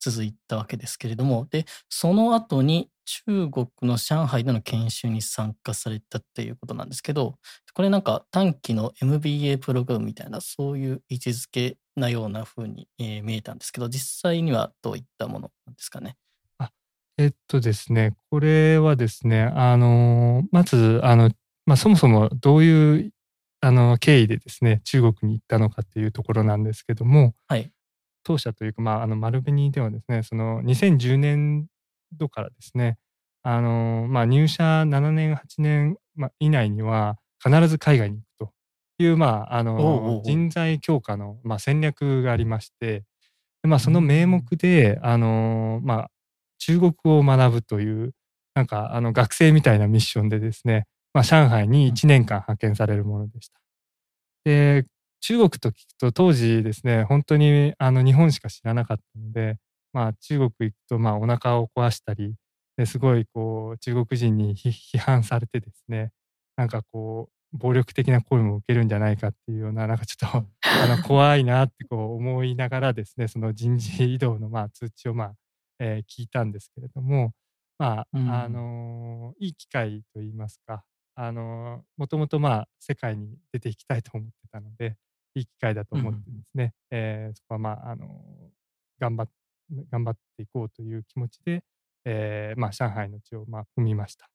[0.00, 7.36] 続いたわけですけれども、で、その後に中国の上海での研修に参加されたっていうことなんですけど、
[7.74, 16.16] これなんか短期の MBA プログラムみたいな、そういう位置づけなような風に、えー見えたんですけど、実際にはどういったものなんですかね？
[17.18, 21.30] えっとですね、これはですね、あの、まず、あの、
[21.64, 23.12] まあ、そもそもどういう、
[23.62, 27.70] あの、経緯でですね、中国に行ったのかっていうところなんですけども、はい。
[28.22, 31.66] 当社というか、まあ、あの、丸紅ではですね、その、2010年
[32.12, 32.98] 度からですね、
[33.42, 38.52] あの、まあ、入社7年、8年、まあ、以内には、必ず海外に行くと
[39.02, 43.04] いう、まあ、あの人材強化の、まあ、戦略がありまして、
[43.62, 46.10] でまあ、その名目で、あの、まあ、
[46.66, 48.12] 中国語を学ぶという、
[48.54, 53.60] なんか、あの、学生みたいなミッションでですね、まあ、上海に1年間派遣されるものでした。
[54.44, 54.84] で、
[55.20, 59.58] 中国と聞くと当時ですね、本当にあの日本しか知らなかったので、
[59.92, 62.34] まあ中国行くとまあお腹を壊したり、
[62.76, 66.10] ですごいこう中国人に批批判されてですね、
[66.56, 75.34] なんかこう暴力的な声も受けるんじゃないかっていうような、なんかちょっと あの怖いなってこう思いながらですね、その人事異動のまあ通知をまあ、
[75.78, 77.32] えー聞いたんですけれども、
[77.78, 78.30] まあ、うん。
[78.32, 80.84] あのいい機会といいますか、
[81.14, 84.96] あのもともとまあ世界に出ていきたいと思ってたので、
[85.34, 88.24] いい機会だと思ってですね、えーそこはまあ、あの
[88.98, 89.28] 頑張っ
[89.90, 91.62] 頑張っていこうという気持ちで、
[92.04, 94.28] えーまあ、上海の地をまあ踏みました。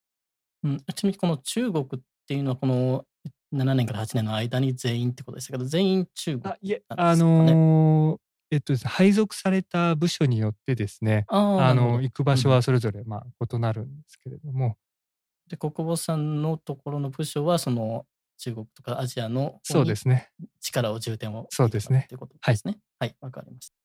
[0.63, 3.06] うん、ちなみにこの中国っていうのはこの
[3.54, 7.54] 7年から8年の間に全員ってことでしたけど全員中国あいえ、あなんですかね？
[7.54, 8.21] のー
[8.52, 14.76] えっとね、配属された部署によってですね、あの行く場所はそれぞれまあ異なるんですけれども、
[15.50, 18.06] で国母さんのところの部署はその
[18.38, 20.30] 中国とかアジアのそうですね。
[20.60, 22.80] 力を重点をそうですねということですね。
[23.00, 23.76] はい、わ、かりました。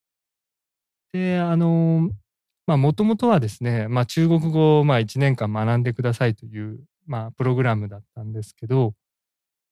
[1.13, 2.11] で、あの、
[2.67, 8.95] まあ、もともとはですね、まあ、中国語をまあ1年間学んでくださいという、まあ、プログラムだったんですけど、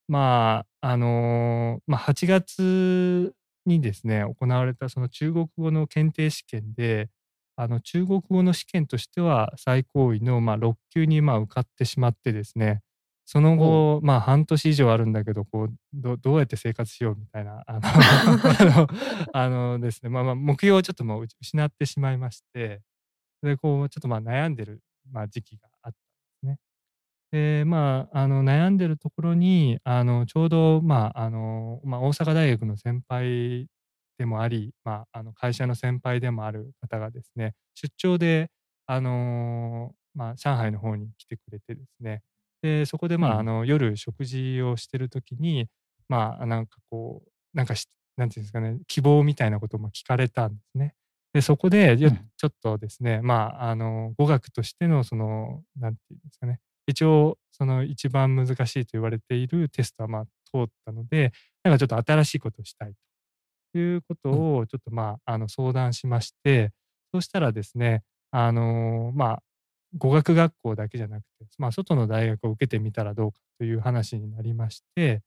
[0.07, 3.33] まあ、あのまあ、8月
[3.65, 7.09] にですね、行われたその中国語の検定試験で、
[7.57, 12.81] あの中国語の試験としては最高位のまあ6級にまあ受かってしまってですね、
[13.25, 17.81] その後、まあ半年以上あるんだけど、こう、どどうやって生活しようみたいな、あの、
[19.33, 22.81] あのですね、まあまあ目標をちょっともう失ってしまいまして、
[23.43, 25.69] で、こう、ちょっとまあ悩んでる、まあ、時期が。
[27.35, 33.67] で、まあ、あの、悩んでるところに、あの、ちょうど、まあ、あの、まあ、大阪大学の先輩
[34.17, 38.49] でもあり、まあ、あの会社の先輩でもある方がですね、出張で、
[38.87, 42.21] あのまあ、上海の方に来てくれてですね、
[42.61, 45.67] でそこで、まあ、うん、あの夜食事をしてる時に、
[46.07, 50.93] まあ、なんかこう、なんかし、なんていうんですかね、希望みたいなことも聞かれたんですね。
[51.33, 61.31] で、そこで、ちょっとですね、まあ、あの、語学としての、その、なんていうんですかね、一応、その一番難しいと言われているテストは、まあ、通ったので、
[61.63, 62.93] なんかちょっと新しいことをしたい
[63.73, 66.71] ということを、ちょっと、まあ、あの、相談しまして、
[67.13, 69.43] そうしたらですね、あの、まあ、
[69.97, 75.21] 語学学校だけじゃなくて、まあ、外の大学を受けてみたらどうかという話になりまして、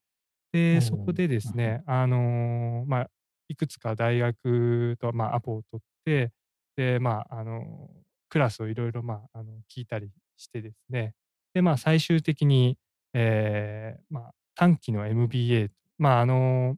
[0.53, 3.09] で、そこでですね、あのまあ、
[3.49, 6.31] いくつか大学と、まあ、アポを取って、
[6.77, 7.89] で、まあ、あの、
[8.29, 11.13] クラスをいろいろ、まあ、あの、聞いたりしてですね、
[11.53, 12.77] で、まあ、最終的に、
[13.13, 16.75] えー、まあ、短期の MBA、まあ、あの、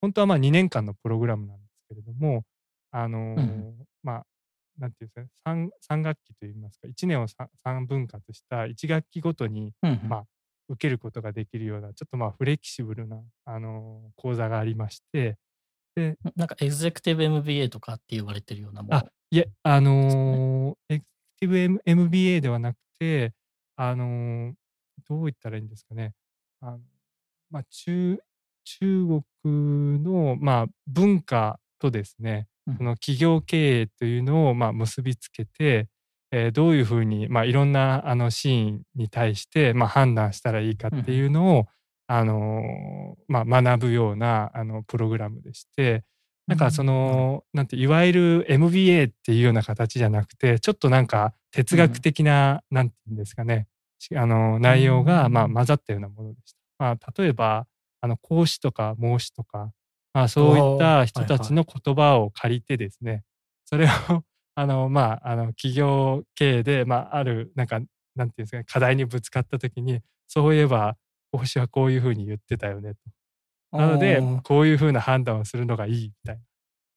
[0.00, 2.44] 本当はまあ2年間のプログラムなんですけれども、
[2.90, 4.26] あの、うん、まあ、
[4.78, 10.24] なんていうんですかね、3, 3学期といいますか、1年を 3, 3分割した1学期ごとに、うん、まあ、
[10.68, 15.36] 受けることができるような、ちょっとまあフレキシブルな、あの講座がありまして、
[15.94, 18.96] で、なんかエグゼクティブ MBA とかって言われてるようなもの。
[18.96, 21.04] あ、いえ、あのー、エグゼク
[21.40, 23.32] ティブ MBA ではなくて、
[23.82, 24.52] あのー、
[25.08, 26.12] どう言ったらいいんですかね。
[26.60, 26.80] あの
[27.50, 28.18] まあ、中、
[28.64, 35.88] 中国の、まあ、文化とですね、その企業経営というのを、まあ、結びつけて、
[36.30, 41.66] えー、どういうふうに、まあ、いろんなあのシーンに対して、まあ、判断したらいいかっていうのを、
[42.06, 46.04] あのまあ、学ぶようなあのプログラムでして
[46.50, 53.68] なんかその、なんていわゆる MBA っていうような形じゃなくてちょっとなんか哲学的な、なんていうんですかね。
[54.16, 56.58] あの内容がまあ混ざったようなものでした。
[56.78, 57.68] まあ、例えば
[58.00, 59.70] あの講師とか孟子とか、
[60.12, 63.22] まあ、そういった人たちの言葉を借りてですね、
[63.64, 63.88] それを
[64.56, 67.80] あのまああの企業経営で、まあ、あるなんか
[68.16, 70.96] なんていうんですかね課題にぶつかった時にそういえば
[71.30, 72.98] 孔子はこういうふうに言ってたよねと。
[73.72, 76.42] なので、こういうふうな判断をするのがいいみたいな。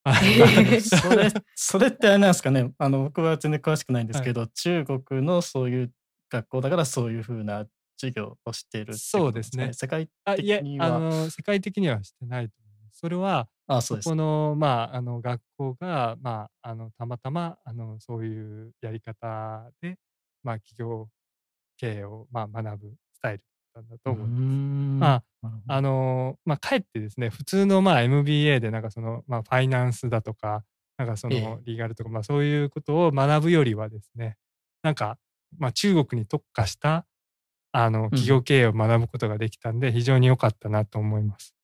[0.82, 2.74] それ、それってあれなんですかね。
[2.78, 5.92] あの、僕は全然詳しくないんですけど、はい、中国のそういう
[6.30, 7.66] 学校だからそういうふうな
[7.98, 9.72] 授業をしている、ね、そうですね。
[9.74, 10.86] 世界的には。
[10.88, 13.00] あの、世界的にはしてないと思います。
[13.00, 19.98] それは、あそうですこの、まあ、あの、学校が、まあ、あの、たまたま、あの、そういうやり方で、
[20.44, 21.08] まあ、企業
[21.78, 23.44] 経営を、まあ、学ぶスタイル
[23.80, 24.32] ったんだと思います。
[25.00, 25.24] まあ、
[25.68, 30.64] あの、まあ、かえってですね、普通のまあ MBA でなんかその、まあ、ファイナンスだとか、
[30.98, 34.38] なんかそのリーガルとか、まあそういうことを学ぶよりはですね、
[34.84, 35.18] なんか、
[35.58, 37.06] まあ中国に特化した、
[37.72, 41.56] あの、企業経営を学ぶことができたんで、非常に良かったなと思います。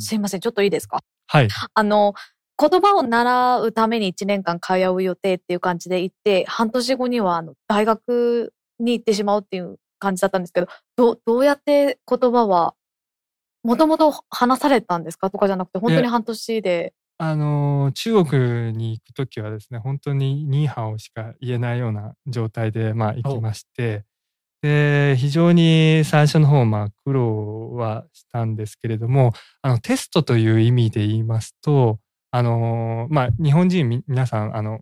[0.00, 1.00] すいません、ちょっといいですか？
[1.26, 1.48] はい。
[1.74, 2.14] あの、
[2.60, 12.74] 言葉を習うために1年間通う予定っていう感じで行って、半年後にはあの大学に行ってしまうっていう感じだったんですけど、どどうやって言葉は、
[13.62, 15.30] もともと話されたんですか？
[15.30, 16.94] とかじゃなくて、本当に半年で。
[17.18, 24.04] あの、中国に行くときはですね、本当にニーハオしか言えないような状態で、まあ、行きまして、
[24.62, 29.32] で、非常に最初の方、まあ、苦労はしたんですけれども、
[29.62, 31.98] あの、テストという意味で言いますと、
[32.30, 34.80] あの、まあ、日本人皆さん、あの、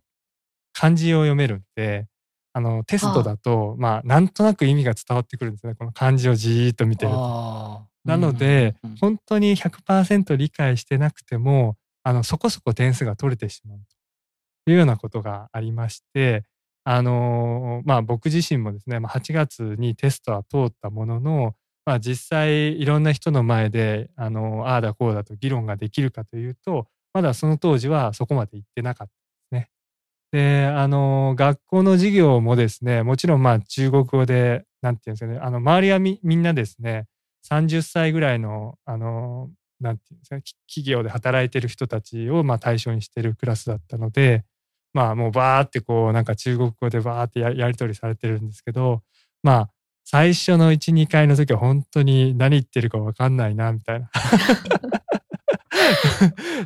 [0.75, 2.07] 漢字を読めるんで、
[2.57, 5.75] あの、テストだと、まあ、なんとなく意味が伝わってくるんですね。
[5.75, 7.87] この漢字をじーっと見てると。
[8.07, 13.79] なので、本当に100%理解してなくても、あの、そこそこ点数が取れてしまう
[14.65, 16.45] というようなことがありまして、
[16.89, 29.13] あのまあ僕自身もですね、まあ、8月にテストは通ったものの、まあ実際いろんな人の前で、あのああだこうだと議論ができるかというと、まだその当時はそこまで行ってなかった
[30.33, 37.07] で、あの、学校の授業もですね、もちろんまあ中国語で、なんていうんですかね、あの、周りはみみんなですね、
[37.51, 40.37] 30歳ぐらいの、あの、なんていうんですか、
[40.69, 44.45] 企業で働いてる人たちをまあ対象にしてるクラスだったので、
[44.95, 49.03] まあもうバーってこうなんか中国語でバーってやり取りされてるんですけど、
[49.43, 49.71] まあ
[50.05, 54.09] 最初の1、2回の時は本当に何言ってるか分かんないな、みたいな。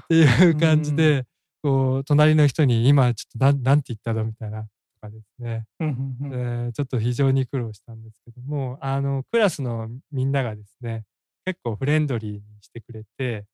[0.05, 1.25] っていう感じで、
[1.63, 4.25] こう、隣の人に今ちょっとなん、なんて言ったの？
[4.25, 4.69] みたいな、と
[5.03, 5.65] かですね。
[6.69, 11.05] えちょっと非常に苦労したんですけども、あの、クラスのみんながですね、
[11.47, 13.47] 結構フレンドリーにしてくれて、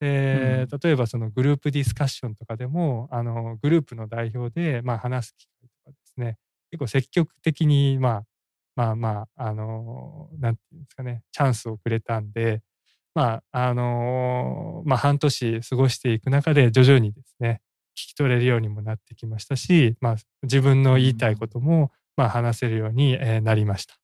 [0.00, 6.38] で、例えばそのグループディスカッションとかでも、あの、グループの代表で、まあ話す機会とかですね、
[6.72, 8.24] 結構積極的に、まあ、
[8.76, 12.62] まあまあ、あの、なんていうんですかね、チャンスをくれたんで、
[13.14, 17.60] まあ、あの、まあ半年過ごしていく中で徐々にですね、
[17.94, 23.94] 聞き取れるようにもなってきましたし、まあ自分の言いたいことも、まあ話せるようになりました。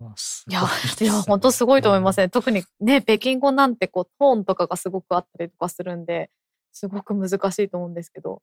[0.00, 0.60] いや、
[1.00, 2.28] いや、本当すごいと思いますね。
[2.28, 6.30] 特にね、北京語なんてこう、トーンとかがすごくあったりとかするんで、
[6.72, 8.42] すごく難しいと思うんですけど。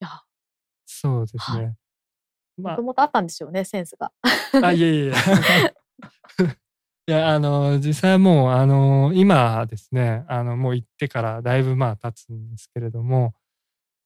[0.00, 0.22] いや。
[0.86, 1.76] そうですね。
[2.56, 4.12] もともとあったんですよね、センスが。
[4.62, 5.12] あ、いえいえ。
[7.08, 13.32] いや、あの、実際もう、あの、今ですね、あの、もう行ってからだいぶまあ経つんですけれども、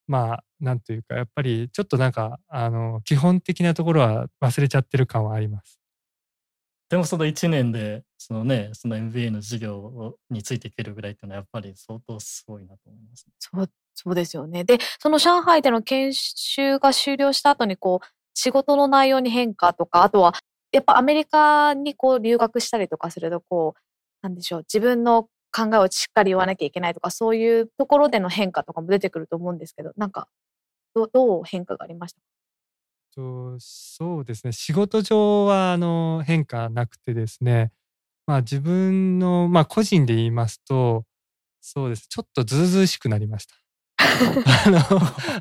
[0.06, 5.80] まあ、なんというか、やっぱりちょっとなんか、あの、基本的なところは忘れちゃってる感はあります。
[6.90, 14.64] でもその1年で、そのね、その MBA の授業についていけるぐらいっていうのはやっぱり相当すごいなと思います、ね、そう、そうですよね。
[14.64, 20.34] で、その上海での研修が終了した後にこう、仕事の内容に変化とか、あとは、
[20.72, 23.80] やっぱアメリカにこう留学したりとかすると、こう、
[24.22, 30.28] なんでしょう、自分の考えをしっかり言わなきゃいけないとか、そういうところでの変化とかも出てくると思うんですけど、なんか、
[30.94, 32.26] どどう変化がありましたか、
[33.58, 34.52] そうですね。
[34.52, 37.72] 仕事上は、あの、変化なくてですね。
[38.26, 41.04] まあ自分の、まあ個人で言いますと、
[41.60, 42.08] そうです。
[42.08, 43.54] ちょっとずうずうしくなりました。
[43.98, 44.80] あの、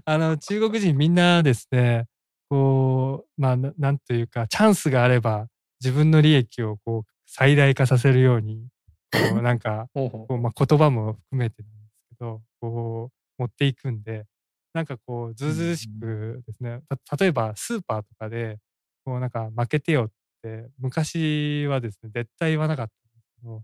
[0.05, 2.07] あの、中国人みんなですね、
[2.49, 5.47] こう、まあ、なんというか、チャンスがあれば、
[5.81, 8.67] 自分の利益をこう、最大化させるように、
[9.12, 14.25] こう、なんか、 こうまあ、言葉も含めてなんですけど、こう、持っていくんで、
[14.73, 16.81] なんかこう、ずうずうしくですね、
[17.19, 18.59] 例えばスーパーとかで、
[19.05, 20.12] こうなんか負けてよっ
[20.43, 23.63] て、昔はですね、絶対言わなかったんですけど、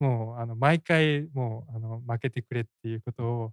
[0.00, 3.52] もう、あの、毎回、もう、あの、負けてくれっていうことを、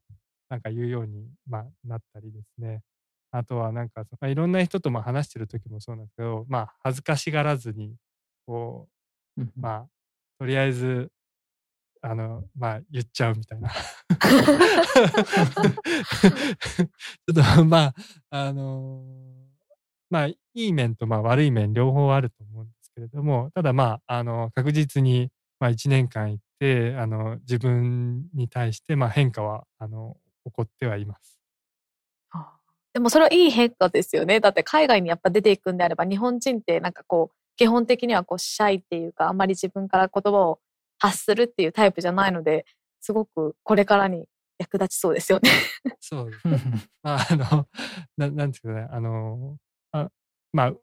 [0.49, 2.81] なんか言うように、まあ、なったりですね。
[3.37, 7.95] あとはなんか、まあ、いろんな人とまあ話してる時もそうなんですけど、まあ、恥ずかしがらずに、
[8.47, 8.87] こ
[9.37, 9.87] う、まあ、
[10.39, 11.11] とりあえず、
[12.01, 13.69] あの、まあ、言っちゃうみたいな。
[13.71, 17.93] ちょっと、まあ、
[18.29, 19.03] あの
[20.09, 31.34] まあ、いい面とまあ悪い面両方あると思うんですけれども、ただまあ、あの、確実に、まあ、1年間行って、あの、自分に対して、まあ、変化は、あの、起こってはいます。
[32.95, 34.39] でもそれはいい変化ですよね。
[34.39, 40.59] だって海外にやっぱ出ていくんであれば、日本人ってなんかこう、基本的にはこう、シャイっていうか、あんまり自分から言葉を
[40.97, 42.65] 発するっていうタイプじゃないので、
[43.01, 44.29] すごくこれからに
[44.59, 45.51] 役立ちそうですよね
[45.99, 46.61] そうですね。
[47.03, 47.67] まあ、あの、
[48.15, 49.57] ななんていうかね、あの、
[49.91, 50.09] あ
[50.53, 50.73] まあ、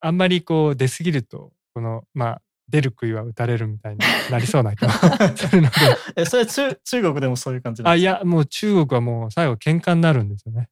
[0.00, 4.90] あんまりこう出過ぎると、この、まあ、出る杭は打たれるみたいになりそうな気が
[5.38, 5.76] するので。
[6.16, 10.68] え、それ中、中国でもそういう感じあ、いや、もう中国はもう最後喧嘩になるんですよね。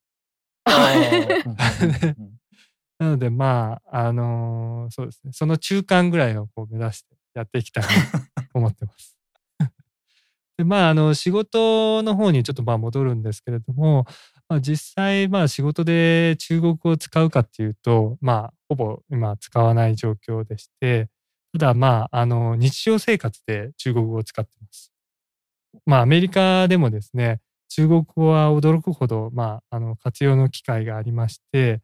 [2.99, 5.33] なので、まあ、あのー、そうですね。
[5.33, 7.89] その中間ぐらいをこう目指してやっていきたいと
[8.55, 9.17] 思ってます。
[10.59, 14.07] で、まあ、あの、仕事の方にちょっとまあ戻るんですけれども、
[14.49, 21.09] まあ、実際、まあ仕事で中国語を使うかっていうと、まあ、ほぼ今使わない状況でして、
[21.53, 24.93] ただまあ、あの、日常生活で中国語を使ってます。
[25.85, 31.81] まあ、アメリカでもですね、中国語は驚くほど、まあ、あの活用の機会がありまして、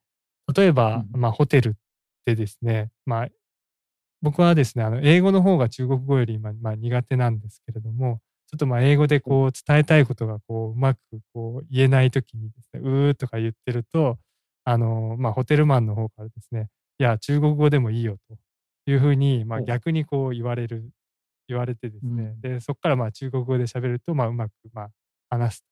[0.54, 1.76] 例えば、まあ、ホテル
[2.26, 3.28] でですね、まあ、
[4.22, 8.20] 僕はですね、あの英語の方が中国語より、まあ、まあ、苦手なんですけれども、
[8.52, 10.98] ちょっとまあ英語でこう伝えたいことがこううまく
[11.32, 14.18] こう言えないときにですね、うーとか言ってると、
[14.64, 18.36] あの、まあ、ホテルマンの方からですね、いや、中国語でもいいよと
[18.90, 20.90] いうふうに、まあ、逆にこう言われる、
[21.48, 24.90] 言われてですね、で、そこからまあ中国語で喋ると、まあ、うまくまあ
[25.30, 25.64] 話す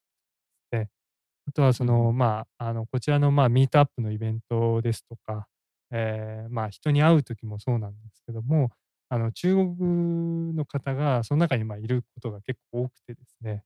[1.51, 5.49] あとはその、まあ、あの、こちらの、まあ、ミートアップのイベントですとか、
[5.91, 8.71] えー、まあ、人に会う時もそうなんですけども、
[9.09, 13.65] あの、中国の方がその中に、まあ、いることが結構多くてですね。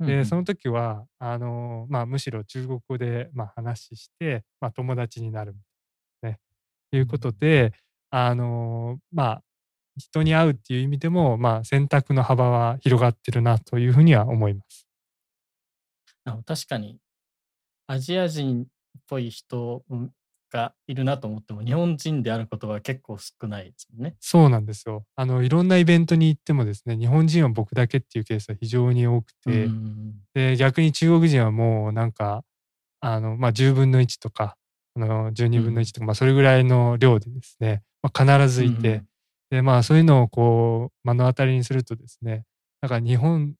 [0.00, 5.58] で、その時は、あの、まあ、むしろ中国語で、まあ、話して、まあ、友達になるみ
[6.20, 6.40] たいなね。
[6.92, 7.72] いうことで、
[8.10, 9.42] あの、まあ、
[9.96, 14.86] 人に会うっていう意味でも、まあ、選択の幅は広がってるなというふうには思います。
[16.46, 17.01] 確かに
[17.86, 18.66] アジア人っ
[19.08, 19.84] ぽい人
[20.52, 24.16] がいるなと思っても日本人であることは結構少ないですもんね。
[24.20, 25.04] そうなんですよ。
[25.16, 32.44] あのいろんなイベントに行ってもですね日本人は僕だけっていうケースは非常に多くて、うんで逆に中国人はもうなんか
[33.00, 34.56] あの、まあ、10分の1とか
[34.96, 39.06] あの12分の1とか、まあ、それぐらいの量でですね、まあ、必ずいて、うん
[39.50, 42.46] でまあそういうのをこう目の当たりにするとですね
[42.80, 43.54] なんか日本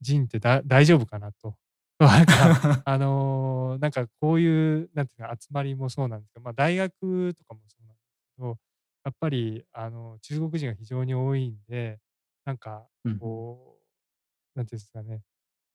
[0.00, 1.56] 人ってだ大丈夫かなと。
[1.98, 8.58] なんかあのーなんかこういうなんていうか集まりもそうなんですけど、まあ、大学とかもそうなんですけど
[9.04, 11.98] やっぱりあの中国人が非常に多いんで
[12.44, 13.20] なんかうん。
[13.20, 13.78] こ
[14.56, 15.22] う、なんていうんですかね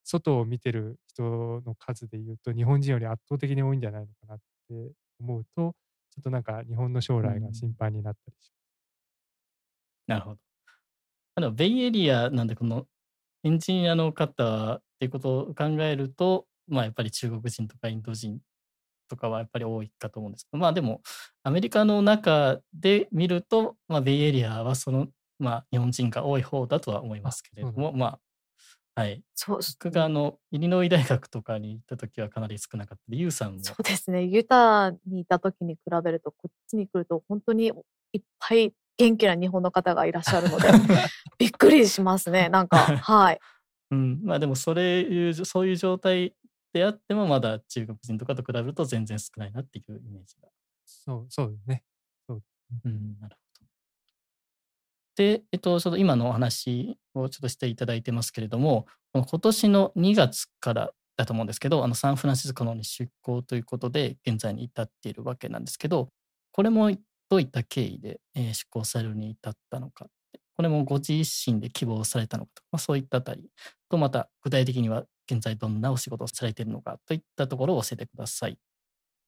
[0.03, 5.75] 外を見てる人の数でいうと日本人より圧倒的に多いんじゃないのかなって思うと
[6.11, 8.51] ちょっとなんか日本の将来が心配になったりし
[10.07, 10.39] なるほど。
[11.35, 12.87] あのベイエリアなんでこの
[13.43, 18.39] エンジニアの方っていうことを考えると、まあ、やっぱり中国人とかインド人
[19.09, 21.01] とかはやっぱり多いかと思うんですけどまあでも
[21.43, 25.07] アメリカの中で見ると、まあ、ベイエリアはその、
[25.39, 28.19] まあ、日本人が多い方だとは思いますけれどもまあ
[28.93, 29.23] はい。
[29.35, 33.03] そう僕があのイリノイ大学とかに行った時はかなり少なかった。
[33.07, 33.59] でユウさんも。
[33.63, 34.23] そうですね。
[34.23, 37.71] ユタにいた時に比べると、こっちに来ると本当に
[38.11, 40.67] いっぱい元気な日本の方がいらっしゃるので、
[41.39, 42.49] びっくりしますね。
[42.49, 43.39] なんか、はい。
[43.89, 46.35] うん、まあでもそれいうそういう状態
[46.71, 50.47] であってもまだ中国人とかと比べると全然少ないなっていうイメージが。
[50.85, 51.83] そうそうですね。
[52.85, 53.67] うん、なるほど。
[55.15, 66.09] で、えっと、ちょっと今のお話をちょっとしていただいてますけれども、この今年の2月からだと思うんですけど、あのサンフランシスコの方に出向ということで現在に至っているわけなんですけど、
[66.51, 66.91] これも
[67.31, 70.07] どういった経緯で、えー出向されるに至ったのか、
[70.57, 73.49] これもご自身で希望されたのかとか、まあ、そういったあたり
[73.89, 78.59] と、また具体的には現在どんなお仕事をされているのかといったところを教えてください。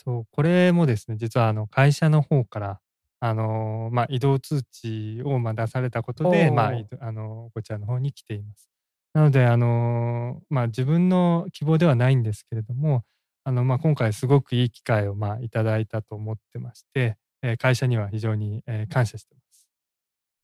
[0.03, 2.79] そうこれもですね実はあの会社の方から
[3.19, 8.69] あのーまあ、移動通知をまあ出されたことで、まあ、いあのーこちらの方に来ています。
[9.13, 13.05] なので、あのーまあ、自分の希望ではないんですけれども
[13.45, 19.69] あの、まあ、今回すごくいい機会をまあいただいたと思ってまして、えー会社には非常に、えー感謝してます。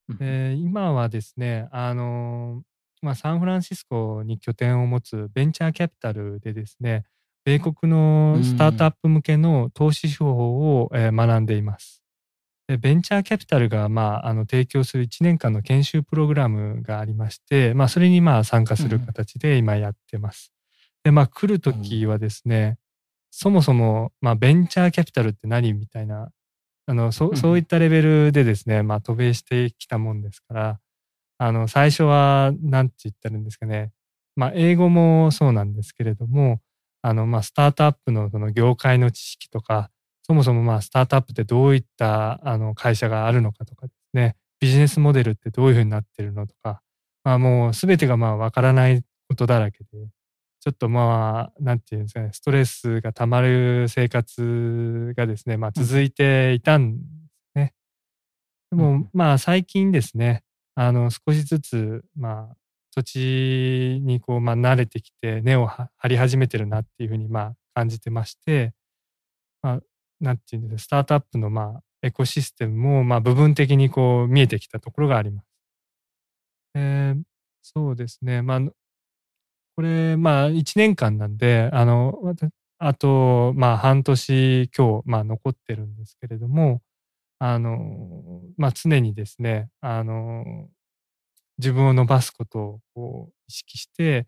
[0.10, 7.06] うんで今はですね、あのーまあ、サンフランシスコに拠点を持つベンチャーキャピタルでですね
[7.46, 12.04] 米国のスタートアップ向けの投資手法を、えー学んでいます。
[12.68, 20.52] でベンチャーキャピタルが、まあ、あの提供する1年間の研修プログラムがありまして、まあ、それにまあ参加する形で今やってます。
[21.04, 22.78] で、まあ、来るときはですね、
[23.32, 26.30] そもそも、まあ、ベンチャーキャピタルって何みたいな、
[26.90, 27.38] あの、そうん。
[27.38, 30.80] そういったレベルでですね、まあ、渡米してきたもんですから、
[31.38, 33.92] あの、最初は、なんて言ったらいいんですかね、
[34.36, 36.62] まあ、英語もそうなんですけれども、
[37.04, 39.92] あの、まあ、スタートアップのその業界の知識とか、
[40.24, 46.82] そもそもまあ、スタートアップってどういったあの会社があるのかとかですね、ビジネスモデルってどういうふうになってるのとか、
[47.24, 50.08] まあ、もうすべてがまあ、わからないことだらけで、
[50.62, 57.04] ちょっとまあ、なんていうんですかね、ストレスがたまる生活がですね、まあ、続いていたんで
[57.54, 57.74] すね。
[58.72, 60.44] でもうん、まあ、最近ですね、
[60.76, 62.56] あの、少しずつ、まあ、
[62.94, 68.74] 土地にこう、まあ、慣れてきて、根を張り始めてるなっていうふうに、まあ、感じてまして、
[69.62, 69.80] まあ、
[70.20, 75.48] なんていうんですか、スタートアップの、まあ、エコシステムも、まあ、部分的にこう、見えてきたところがあります。
[76.76, 77.24] えー
[77.62, 78.42] そうですね。
[78.42, 78.60] まあ、
[79.80, 82.14] これ、まあ、1年間なんで、あの、
[82.80, 86.82] あと、まあ、半年今日、まあ、残ってるんですけれども、
[87.40, 90.68] あの、まあ、常にですね、あの、
[91.58, 94.28] 自分を伸ばすことを意識して、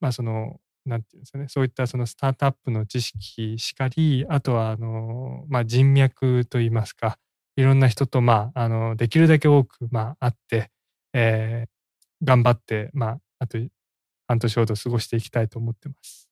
[0.00, 7.18] まあ、その、なんていうんですかね、そういったそのスタートアップの知識しかり、あとは、あの、まあ、人脈といいますか、
[7.56, 10.70] いろんな人と、まあ、あの、できるだけ多く、まあ、会って、
[11.14, 11.70] えー
[12.24, 13.58] 頑張って、まあ、あと
[14.32, 16.28] 半年ほど過ごしていきたいと思ってます。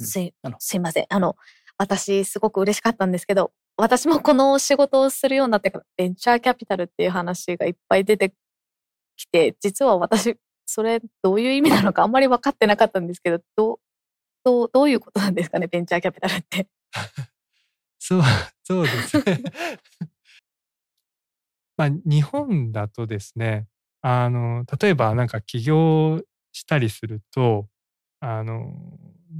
[0.00, 1.06] すいすいません。
[1.08, 1.36] あの、
[1.78, 8.34] 私、すごく嬉しかったんですけど、私もこの仕事をするようになってから、ベンチャーキャピタルっていう話がいっぱい出て
[9.16, 13.78] きて、実は私、それどういう意味なのかあんまり分かってなかったんですけど、どう、
[14.44, 16.66] どう、どういうことなんですかね、ベンチャーキャピタルって。
[18.00, 18.22] そう、
[18.64, 19.42] そうですね。
[21.76, 23.68] まあ、日本だとですね、
[24.02, 26.22] あの、例えばなんか起業
[26.52, 27.68] したりすると、
[28.20, 28.72] あの、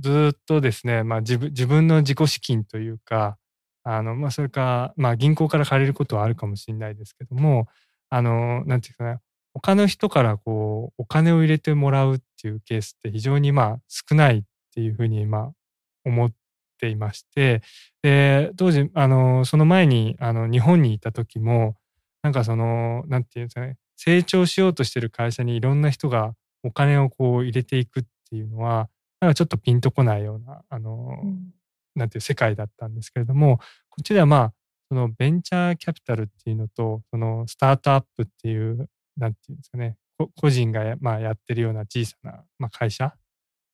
[0.00, 3.38] ずっとですね、まあ自分、自分の自己資金というか、
[3.84, 7.68] あの、まあそれか、まあ銀行から借りることはあるかもしれないですけども、
[8.10, 9.20] あの、なんていうかな、
[9.54, 14.42] 他の人からこう、お金を入れてもらうっていうケースって非常にまあ少ないっ
[14.74, 15.52] ていうふうにまあ
[16.04, 16.30] 思っ
[16.80, 17.62] ていまして、
[18.02, 21.76] で、当時、あの、その前に、あの、日本にいた時も、
[22.22, 28.88] なんかその、なんていうんですかね、成長しようとしてる会社にいろんな人がお金をこう入れていくっていうのは、
[29.20, 31.52] なんかちょっとピンとこないような、あの、うん、
[31.94, 33.58] なんていう世界だったんですけれども、
[33.88, 34.54] こっちではまあ、
[34.88, 39.96] そのベンチャーキャピタルっていうのと、そのスタートアップっていう、なんていうんですかね、
[40.36, 43.14] 個人がまあやってるような小さな、まあ、会社っ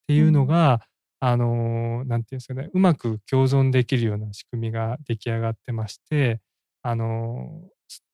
[0.07, 0.83] ていうのが、
[1.23, 6.41] うん、あの、なんていうんですかね、うまく共存できるような仕組みが出来上がってまして、
[6.83, 7.63] あの、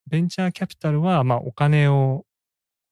[0.07, 2.25] ベンチャーキャピタルは、まあ、お金を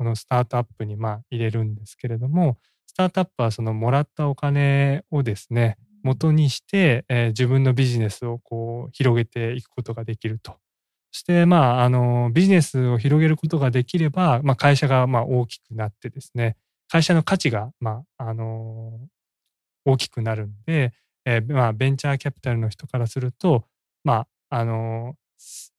[0.03, 10.57] このスタートアップにまあ入れるんですけれども、スタートアップはそのもらったお金をですね、元にして、えー、自分のビジネスをこう広げていくことができると。
[11.13, 16.57] そして、まあ、あの、ビジネスを広げることができれば、まあ、会社がまあ大きくなってですね、
[16.89, 18.99] 会社の価値が、まあ、あの、
[19.85, 20.93] 大きくなるので、
[21.25, 23.67] えー、まあ、ベンチャーキャピタルの人からすると、
[24.03, 25.15] まあ、あの、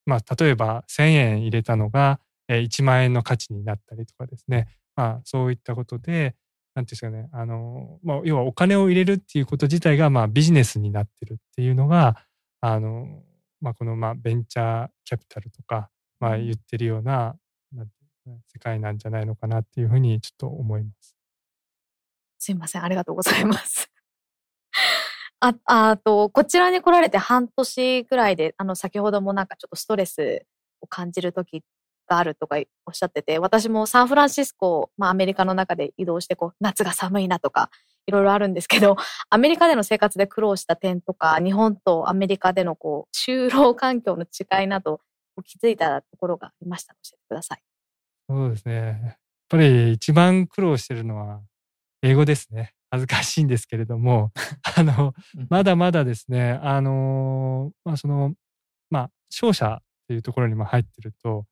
[0.06, 6.34] まあ、例えば1000円入れたのが1万円の価値になったりとかですね、まあ、そういったことで、
[6.74, 12.16] なんていうんですかね、あの、まあ、要はお金を入れるっていうこと自体が、まあ、ビジネスになってるっていうのが、
[12.60, 13.22] あの、
[13.60, 15.88] まあ、この、まあ、ベンチャーキャピタルとか、
[16.20, 17.36] まあ、言ってるような、
[17.72, 21.16] なんていうね、世界なんじゃないのかなっていうふうにちょっと思います。
[22.38, 23.90] すいません、ありがとうございます。
[25.40, 30.44] あ、あと、こちらに来られて半年ぐらいで、あの、先ほどもなんかちょっとストレス
[30.80, 31.62] を感じる時
[32.06, 37.70] があるとかおっしゃってて、私もサンフランシスコ、まあアメリカの中で移動して、こう、夏が寒いなとか、
[38.06, 38.96] いろいろあるんですけど、
[39.30, 45.00] アメリカでの生活で苦労した点とか、日本とアメリカでのこう、就労環境の違いなど、
[45.44, 47.62] 気づいたところがありましたら教えてください。
[48.28, 48.74] そうですね。
[48.74, 49.16] やっ
[49.48, 51.42] ぱり一番苦労してるのは、
[52.02, 52.74] 英語ですね。
[52.90, 54.30] 恥ずかしいんですけれども、
[54.76, 55.14] あの、
[55.48, 58.34] まだまだですね、あの、まあ、その、
[58.88, 61.44] まあ、商社っていうところにも入ってると、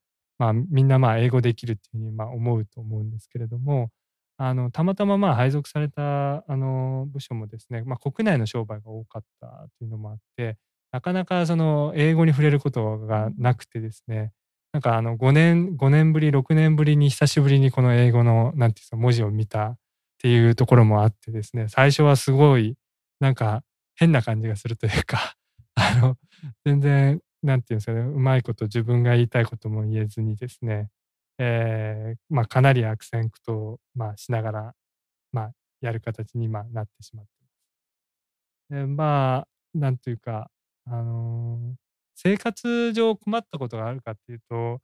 [0.43, 3.89] まあ、みんなまあ英語できるっていうふうにまあ思うと思うんですけれども、
[4.37, 10.57] あの、たまたままあ配属された、あの、部署もですね、まあ、国内の商売が多かったというのもあって、
[10.91, 14.33] なかなかその英語に触れることがなくてですね、
[14.73, 19.77] なんかあの5年、5年ぶり、6年ぶりに久しぶりにこの英語の、なんていうか文字を見たっ
[20.21, 22.75] ていうところもあってですね、最初はすごい、
[23.21, 23.63] なんか
[23.95, 25.35] 変な感じがするというか、
[25.75, 26.17] あの、
[26.65, 30.89] 全然、なんていうんですかね、うまいこと自分が言いたいことも言えずにですね、
[31.37, 34.73] えー、まあかなり悪戦苦闘、まあしながら、
[35.31, 37.47] まあやる形に今なってしまってま
[38.77, 38.79] す。
[38.81, 40.49] でまあ、なんというか、
[40.85, 41.75] あのー、
[42.15, 44.79] 生活上困ったことがあるかっていうと、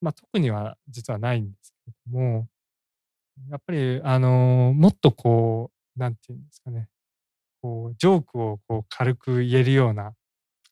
[0.00, 2.48] まあ特には実はないんですけども、
[3.50, 6.88] やっぱり、あの、もっとこう、なんていうんですかね、
[7.62, 10.14] こう、ジョークをこう軽く言えるような、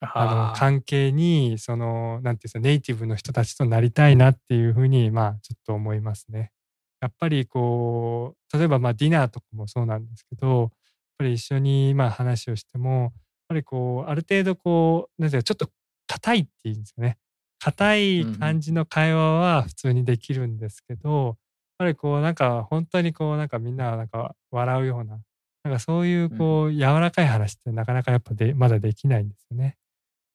[0.01, 6.53] あの、関係に、その、なんていうんですか、ネイティブの人たちとなりたいなっていうふうに、まあ、ちょっと思いますね。
[7.01, 10.70] やっぱりこう、例えばまあディナーとかもそうなんですけど、やっ
[11.18, 13.12] ぱり一緒にまあ話をしても、やっ
[13.48, 15.70] ぱりこう、ある程度こう、なんていうか、ちょっと
[16.07, 17.18] 硬いっていうんですかね。
[17.59, 21.36] 硬い感じの会話は普通にできるんですけど、
[21.80, 25.18] ぱりこうなんか本当にこうなんかみんななんか笑うような、
[25.64, 29.78] なんかそういうこう柔らかい話ってなかなかやっぱでまだできないんですよね。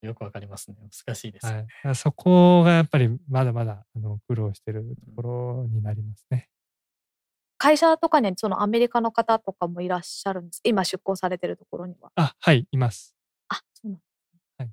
[0.06, 0.78] よくわかりますね。
[1.06, 1.68] 難しいですね。
[1.84, 6.50] はい、そこがやっぱりまだまだあの苦労してるところになりますね。
[7.58, 12.12] 会社とかにそのアメリカの方とかもいらっしゃるんです今出向されてるところには。
[12.16, 13.16] あ、はい、います。
[13.50, 14.40] あ、そうなんですね。
[14.58, 14.72] はい。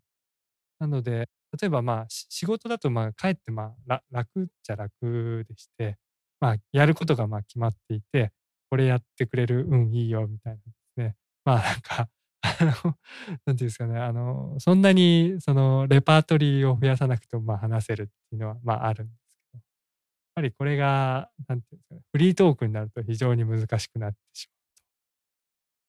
[0.81, 1.29] なので、
[1.61, 5.97] 例えばまあ仕事だとまあかえってまあ楽っちゃ楽でして、
[6.43, 8.33] まあ、やることがまあ決まっていて、
[8.69, 10.63] これやってくれる、うん、いいよ、みたいなで
[10.95, 11.15] すね。
[11.45, 12.09] まあ、なんか、
[13.47, 19.65] なんていうんですかね、あの、そんなに、その、レパートリーを増やさなくても、まあ、話せるっていうのは、まあ、あるんですけど、やっ
[20.37, 24.55] ぱりこれが、なんていうんですかね、フリートークになると非常に難しくなってしま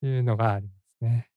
[0.00, 1.30] というのがありますね。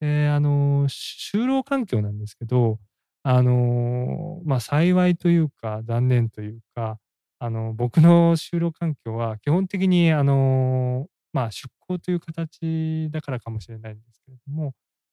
[0.00, 2.78] で、あの、就労環境なんですけど、
[3.22, 6.98] あの、まあ、幸いというか、残念というか、
[7.38, 14.72] あの、僕の就労環境は基本的に、あの、まあ、出向という形だからかもしれないんですけれども、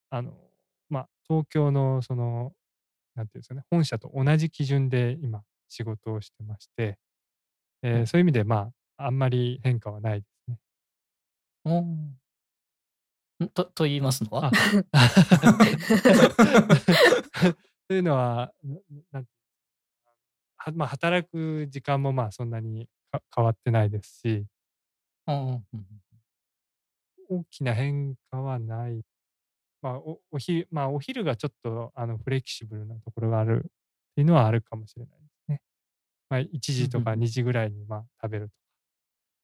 [0.09, 0.31] あの、
[0.87, 2.53] まあ、東京のその、
[3.13, 6.97] なんていうんですかね、本社と同じ基準で今仕事をしてまして、
[7.81, 10.57] えー、そういう意味で、まあ、あんまり変化はないですね。
[11.65, 11.83] お
[13.47, 14.49] と、と言いますのは？
[17.89, 18.53] というのは、
[19.11, 19.25] なん
[20.55, 24.45] はまあ、働く時間もまあそんなにか変わってないですし、
[25.27, 25.65] うん
[27.29, 29.01] 大きな変化はない。
[29.81, 33.69] まあ、おお昼、まあ、お昼がちょっとあのフレキシブルなところがあるっ
[34.15, 35.61] ていうのはあるかもしれないですね。
[36.29, 38.55] まあ、1時とかうんうんうん2時ぐらいにまあ食べるとか。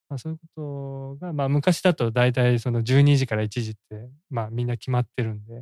[0.10, 5.60] まあ、そういうことが、まあ、昔だと大体その12時から1時って、まあ、みんな決まってるんで、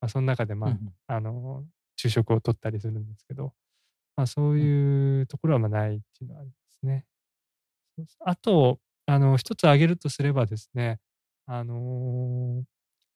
[0.00, 0.68] まあ、その中でま
[1.08, 1.64] あ、あの
[1.96, 3.54] 昼食をとったりするんですけど、
[4.16, 7.06] まあ、そういうところはまあないっていうのはありますね。
[8.20, 10.98] あと、あの、一つ挙げるとすればですね、
[11.46, 12.64] あのー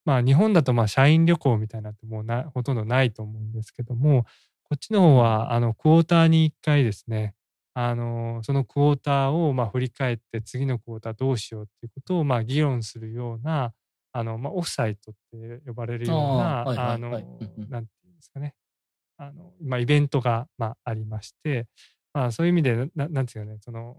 [0.06, 4.24] まあ日本だとまあ社員旅行みたいなのってもうなほとんどないと思うんですけども、
[4.64, 7.34] こっちの方はあのクォーターに1回ですね、
[7.74, 13.74] あのーそのクォーターをまあ振り返って次のクォーターどうしようっていうことをまあ議論するような、
[14.12, 16.64] あの、まあオフサイトって呼ばれるような、
[16.94, 17.10] あの
[17.68, 18.54] なんていうんですかね、
[19.18, 21.66] あの、まあイベントがまあありまして、
[22.14, 23.96] まあそういう意味でな、なんていうかね、その、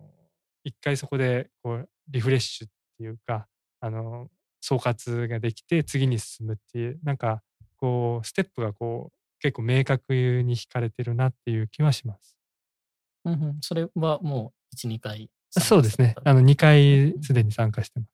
[0.64, 3.48] 一回そこでこうリフレッシュっていうか、
[3.82, 4.30] あの、
[4.62, 7.42] 総括ができて次に進むっていう、なんか
[7.78, 10.14] こう、ステップがこう、結構明確
[10.46, 12.38] に引かれてるなっていう気はします。
[13.26, 15.30] うんうんそれはもう1、2回。
[15.50, 16.16] そうですね。
[16.24, 18.10] あの、2回すでに参加してます。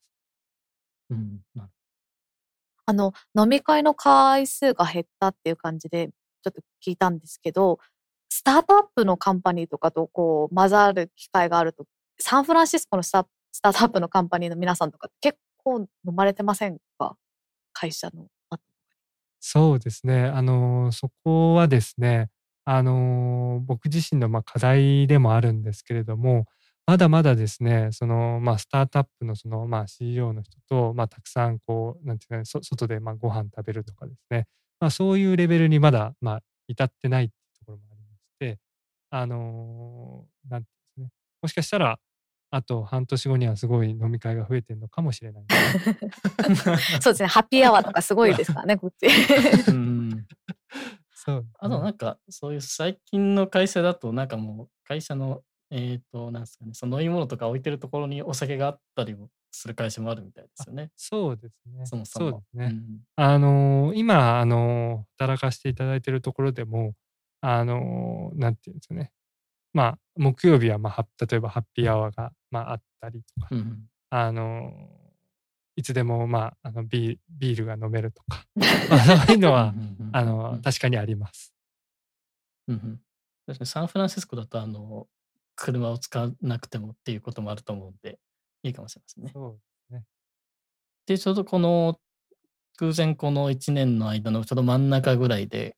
[1.12, 1.70] うんなる
[2.90, 7.80] あの、飲み会の回数が減ったっていう感じで、ちょっと聞いたんですけど、
[8.30, 11.86] スタートアップのカンパニーとかとこう混ざる機会があると、
[12.20, 15.38] サンフランシスコのスタスタートアップのカンパニーの皆さんとか結
[15.68, 17.18] 構飲まれてませんか？
[17.74, 18.28] 会社の。
[19.40, 20.26] そうですね。
[20.26, 22.30] あの、そこはですね、
[22.66, 26.46] あの、僕自身のまあ課題でもあるんですけれども、
[26.88, 34.48] まだまだですね、その、まあ、スタートアップのその、まあ、CEO の人と、まあ、たくさん、こう、なんていうかね、そ外で、まあ、ご飯食べるとかですね、
[34.80, 38.60] まあ、そういうレベルにまだ、まあ、至ってないっていうところもありまして、
[39.10, 41.12] あのなんていうんですね、
[41.42, 42.00] もしかしたら、
[42.50, 45.48] あと半年後にはすごい飲み会が増えてるのかもしれないね。
[47.02, 47.28] そうですね。
[47.28, 49.08] ハッピーアワーとかすごいですからね、こっち。
[49.70, 50.26] うん
[51.14, 60.92] そうね、あとなんか、そういう最近の会社だと、なんかもう会社の、えっ、と、なんですかね、その飲み物とか置いてるところにお酒があったりもする会社もあるみたいですよね。
[60.96, 61.86] そうですね。
[61.86, 62.30] そもそも。
[62.30, 62.66] そうですね。
[62.68, 66.94] うんあのー今、あのー働かせていただいているところでも、
[67.42, 69.12] あのーなんていうんですかね。
[69.74, 75.08] まあ、木曜日は、まあ、は例えばハッピーアワーが、まあ、あったりとか、うんあのー
[75.80, 78.44] いつでも、まあ、あのビービールが飲めるとか、
[78.90, 81.54] まあ、そういうのは、うんあうんの確かにあります。
[82.68, 83.02] うんうん。
[83.46, 85.08] 確かにサンフランシスコだと、あの、
[85.56, 88.20] 車を使わなくてもっていうこともあると思うんで、
[88.64, 89.30] いいかもしれませんね。
[89.32, 89.60] そ
[89.92, 90.02] う
[91.06, 92.00] で、ちょうどこの、
[92.80, 95.78] 偶然この1年の間のちょうど真ん中ぐらいで、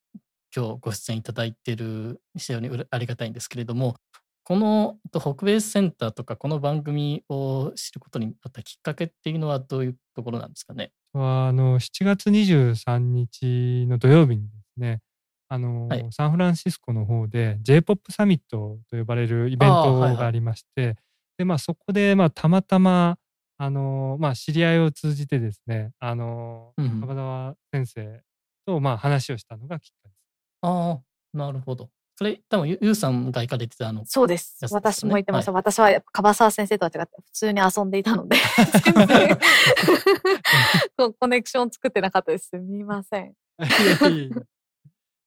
[0.55, 3.95] 今日ご出演いただいている非常にありがたいんですけれども、
[4.43, 10.91] このえっと北米センターとかこの番組を知ることになったきっかけっていうのはどういうところなんですかね？
[11.13, 15.01] はあの7月23日の土曜日にですね
[15.49, 20.95] あの、はいサンフランシスコの方で J-POP サミットと呼ばれるイベントがありまして、
[21.37, 23.17] でまあ、そこで、まあ、たまたま
[23.57, 28.21] あの、まあ、知り合いを通じてですねあのうん先生
[28.65, 30.18] と、まあ、話をしたのがきっかけです。
[30.61, 31.01] ああ、
[31.33, 31.89] なるほど。
[32.15, 34.71] それ、多分ゆゆうさんが行かれてたあの、そうですやつ。
[34.71, 35.51] ですよね私も言ってました。
[35.53, 38.35] 私は樺沢先生とは違って普通に遊んでいたので、
[38.93, 39.37] 全然
[40.97, 42.49] こコネクション作ってなかったです。
[42.49, 43.29] すみません。
[43.29, 43.31] い
[43.61, 44.31] やいやいやい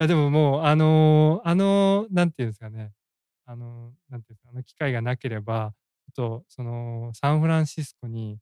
[0.00, 2.92] やでももうあのあのなんていうんですかね
[3.46, 5.74] あのなんていうんですかあの機会がなければ
[6.14, 8.38] ちょっとそのサンフランシスコに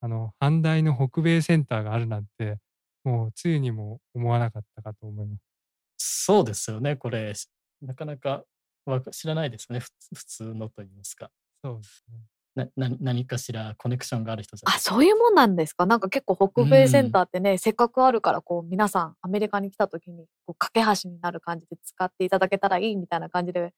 [0.00, 2.58] あの阪大の北米センターがあるなんて
[3.04, 5.53] もうつゆにも思わなかったかと思います。
[5.96, 7.48] そうですよね、これ、し
[7.82, 8.44] なかなか
[8.86, 9.90] わか知らないですね、普
[10.26, 11.30] 通のと言いますか。
[11.62, 12.18] そうですね。
[12.56, 15.86] な何何かしらコネクションがある人じゃないあ、そういうもんなんですか？
[15.86, 23.72] なんか結構北米センターってね、せっかくあるからこう皆さんアメリカに来た時にこう架け橋になる感じで使っていただけたらいいみたいな感じで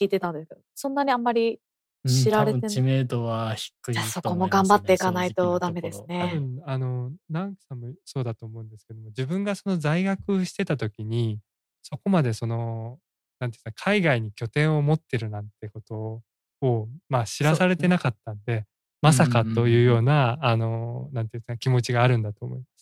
[0.00, 1.60] 聞いてたんですけど、そんなにあんまり
[2.04, 6.30] うん知られて多分知名度は低いじゃあそこも頑張っていかないとダメですね。
[6.32, 11.38] 多分あの直樹さんもそうだと思うんですけども自分がその在学してた時に
[11.82, 12.98] そこまでその
[13.40, 16.22] なんていうか海外に拠点を持ってるなんてこと
[16.60, 18.64] をまあ知らされてなかったんで
[19.00, 22.72] まさかというようなあのなんていうか気持ちがあるんだと思います。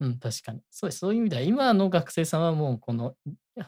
[0.00, 0.60] うん、確かに。
[0.70, 0.98] そうです。
[1.00, 3.14] そういう意味では、今の学生さんはもうこの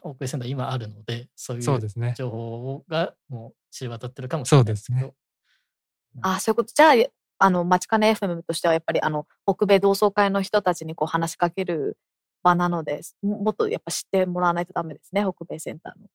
[0.00, 2.14] 北米センター今あるので、そういうそうですね。
[2.16, 4.98] 情報がもう知り渡ってるかもしれないですけど。
[5.00, 6.72] そうですあ、そういうこと。
[6.74, 6.94] じゃあ、
[7.38, 11.98] あの、町金 FM としてはやっぱりあの、北米同窓会の人たちにこう話しかける
[12.42, 16.06] 場なので、ももっとやっぱ知ってもらわないとダメですね、北米センターの。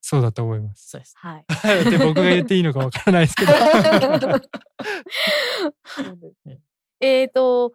[0.00, 0.90] そうだと思います。
[0.90, 1.14] そうです。
[1.16, 1.44] はい。
[1.90, 3.52] で僕が言っていいのかわからないですけど。
[7.00, 7.72] えっと、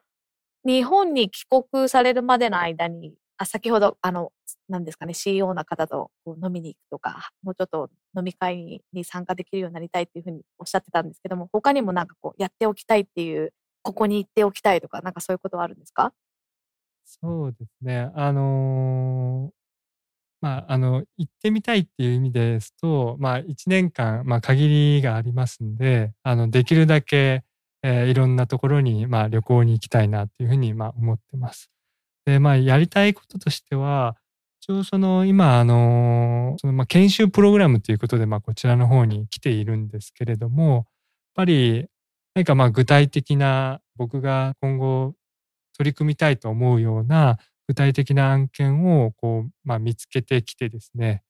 [0.66, 4.32] 日本に帰国されるまでの間に、あ先ほど、あの、
[4.70, 16.14] なんですかね、CEO の方とこう飲みに行くとか、もうちょっと飲み会に参加できるようになりたいっていうふうにおっしゃってたんですけども、他にもなんかこう、やっておきたいっていう、ここに行っておきたいとか、なんかそういうことはあるんですか？
[17.20, 18.10] そうですね。
[18.16, 19.54] あのー
[20.42, 27.44] まあ、あの、行ってみたいっていう意味ですと、まあ、一年間、まあ、限りがありますんで、あの、できるだけ、
[27.84, 31.70] えーいろんなところに、まあ、旅行に行きたいなっていうふうに、まあ、思ってます。
[32.26, 34.18] で、まあ、やりたいこととしては、
[34.62, 40.86] 一応、その、今、あのーその、まあ、研修プログラムということで、まあ、こちらの方に来ているんですけれども、やっ
[41.36, 41.88] ぱり、
[42.36, 45.16] 何か、まあ、具体的な、僕が今後、
[45.82, 51.24] 取り組みたいと思うような具体的な案件をこう、まあ、見つけてきてですね、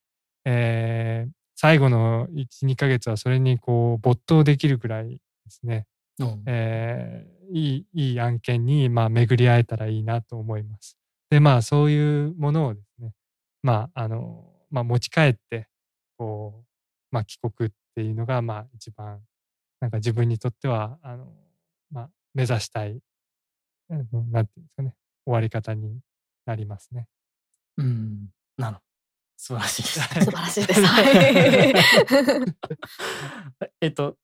[0.45, 5.86] えー最後の1、2ヶ月はそれにこう没頭できるぐらいですね、
[6.18, 6.43] うん。
[6.47, 10.97] えーいい、いい案件にまあ巡り合えたらいいなと思います。
[11.30, 13.14] で、まあそういうものをですね、
[13.62, 15.68] まああの、まあ持ち帰って、
[16.18, 16.66] こう、
[17.12, 19.20] まあ帰国っていうのがまあ一番、
[19.82, 21.28] なんか自分にとっては、あの、
[21.91, 22.99] まあ目指したい
[23.92, 26.00] あのなんていうんですかね、終わり方に
[26.46, 27.08] なりますね。
[27.78, 28.30] うん。
[28.58, 28.86] なるほど。
[29.38, 30.00] 素晴らしいです。
[30.24, 30.86] 素晴らしいです。
[30.86, 31.02] は
[33.62, 33.70] い。
[33.82, 34.18] えっと、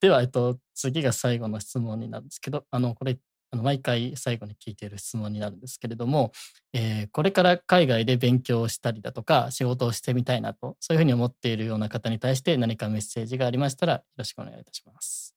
[0.00, 3.18] では、えっと、次が最後の質問になるんですけど、あの、これ、
[3.52, 6.32] あの毎回最後に聞いている質問になるんですけれども、
[6.72, 15.34] えーこれから海外で勉強をしたりだとか、仕事をしてみたいなと、そういうふうに思っているような方に対して何かメッセージがありましたら、よろしくお願いいたします。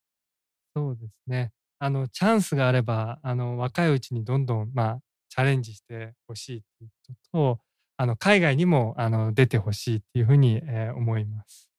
[0.75, 1.51] そうですね。
[1.79, 4.99] あの、チャンスがあれば、あの、若いうちにどんどん、まあ、
[5.29, 7.59] チャレンジしてほしいっていうことと、
[7.97, 11.69] あの、海外にも、あの、出てほしいっていうふうに、えー思います。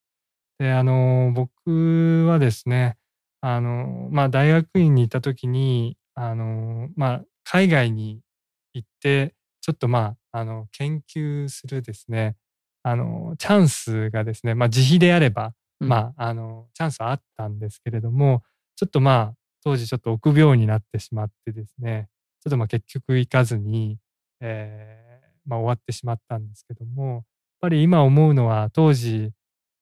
[0.59, 2.97] で、あの、僕はですね、
[3.41, 8.21] あの、まあ、大学院に行った時に、あの、まあ、海外に
[8.73, 12.35] 行って、ちょっとまあ、あの、研究するですね、
[12.83, 18.43] あの、チャンスがですね、まあ、自費であれば、うんまあ、あの、チャンスはあったんですけれども、
[18.75, 22.09] ちょっとまあ、当時ちょっと臆病になってしまってですね、
[22.43, 23.97] ちょっとまあ結局行かずに、
[24.41, 25.11] えー
[25.45, 27.23] まあ終わってしまったんですけども、やっ
[27.61, 29.31] ぱり今思うのは当時、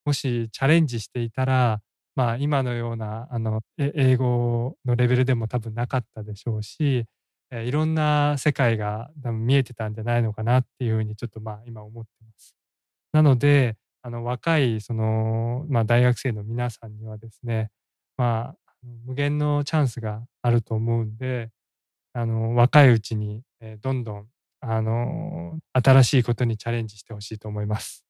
[0.05, 1.81] もしチャレンジしていたら、
[2.15, 7.05] まあ今のような、あの、英語のレベルでも多分なかったでしょうし、
[7.51, 12.55] えーいろんな世界が多分見えてたんじゃないのかなっていうふうにちょっとまあ今思ってます。
[13.13, 17.69] なので、あの若いその、まあ、大学生の皆さんにはですね、
[18.17, 18.68] まあ、
[19.05, 21.51] 無限のチャンスがあると思うんで、
[22.13, 24.27] あの若いうちに、えーどんどん
[24.61, 28.05] あの新しいことにチャレンジしてほしいと思います。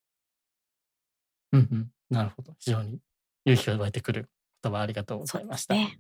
[1.52, 1.92] うんうん。
[2.10, 2.56] なるほど。
[2.60, 3.00] 非常に
[3.46, 4.30] 勇気が湧いてくる
[4.64, 5.74] 言葉ありがとうございました。
[5.76, 6.00] ね。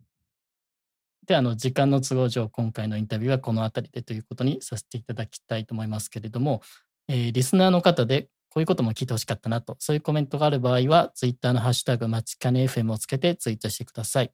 [1.28, 6.61] で、あの、時間の都合上、今回のインタビューはこの辺りでということにさせていただきたいと思いますけれども、
[7.07, 14.32] えーリスナーの方でこういうことも聞いてほしかったなと、そういうコメントがある場合は、ツイッターのハッシュタグ、まちかね FM をつけてツイートしてください。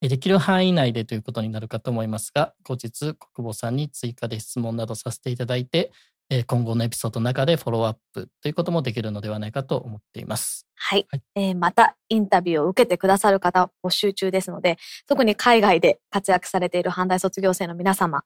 [0.00, 5.92] えーできる範囲内でということになるかと思いますが、後日、国母さんに追加で質問などさせていただいて、
[6.30, 10.66] えー今後のエピソードの中でフォローアップということもできるのではないかと思っています。
[10.76, 18.22] はい、はいえーまたインタビューを受けてくださる方募集中ですので、特に海外で活躍されている阪大卒業生の皆様、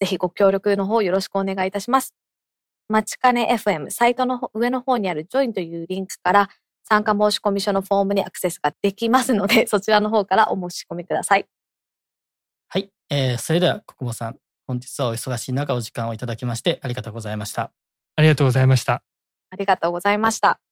[0.00, 2.14] ぜひご協力の方よろしくお願いいたします。
[2.88, 6.48] まちかね FM サイトの方上の方にある Join というリンクから
[6.84, 11.46] 参加申し込み書のフォームにアクセスができますので、 そちらの方からお申し込みください。
[12.68, 17.72] はい、えーそれでは国母さん、本日はお忙しい中お時間をいただきましてありがとうございました。
[18.16, 19.02] ありがとうございました。
[19.50, 20.71] ありがとうございました。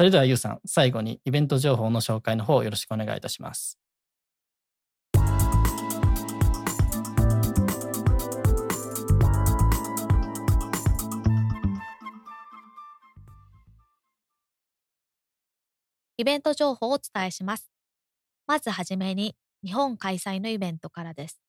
[0.00, 3.78] それではゆうさん、最後にイベント情報の紹介の方よろしくお願いいたします。
[16.16, 17.70] イベント情報をお伝えします。
[18.46, 21.42] まずはじめに、日本開催のイベントからです。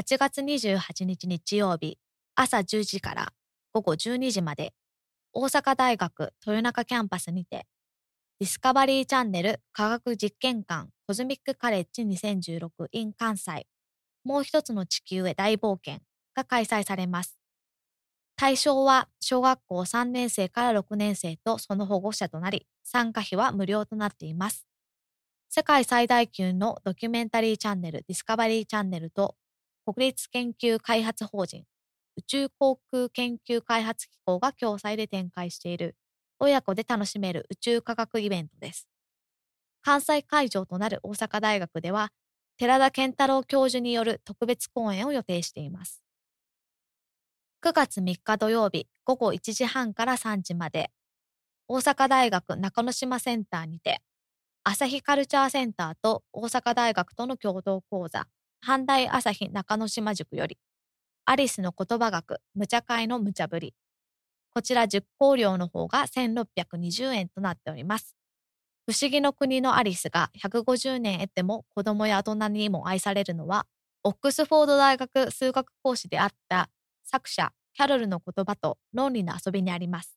[0.00, 1.98] 8月28日日曜日、
[2.36, 3.32] 朝10時から
[3.72, 4.72] 午後12時まで、
[5.38, 7.66] 大阪大学豊中キャンパスにて、
[8.40, 13.66] ディスカバリーチャンネル科学実験館コズミックカレッジ2016 in 関西、
[14.24, 16.00] もう一つの地球へ大冒険
[16.34, 17.38] が開催されます。
[18.34, 24.66] 対象は小学校3年生から6年生とその保護者となり、参加費は無料となっています。
[25.50, 29.36] 世界最大級のドキュメンタリーチャンネルディスカバリーチャンネルと
[29.84, 31.64] 国立研究開発法人
[32.16, 35.96] 宇宙航空研究開発機構が共催で展開している
[36.38, 38.88] 親子で楽しめる宇宙科学イベントです。
[39.82, 42.10] 関西会場となる大阪大学では
[42.58, 46.02] 寺田健太郎教授による特別講演を予定しています。
[47.62, 50.90] 9月3日土曜日午後1時半から3時まで、
[51.68, 54.00] 大阪大学中之島センターにて、
[54.64, 58.26] 朝日カルチャーセンターと大阪大学との共同講座、
[58.64, 60.58] 阪大朝日中之島塾より、
[61.28, 63.74] アリスの言葉学、無茶会の無茶ぶり。
[64.54, 68.16] こちら塾講料の方が1620円となっております。
[68.86, 73.66] 不思議の国のアリスが150年得ても子供や大人にも愛されるのは、
[74.04, 76.70] オックスフォード大学数学講師であった
[77.02, 80.16] 作者キャロルの言葉と論理の遊びにあります。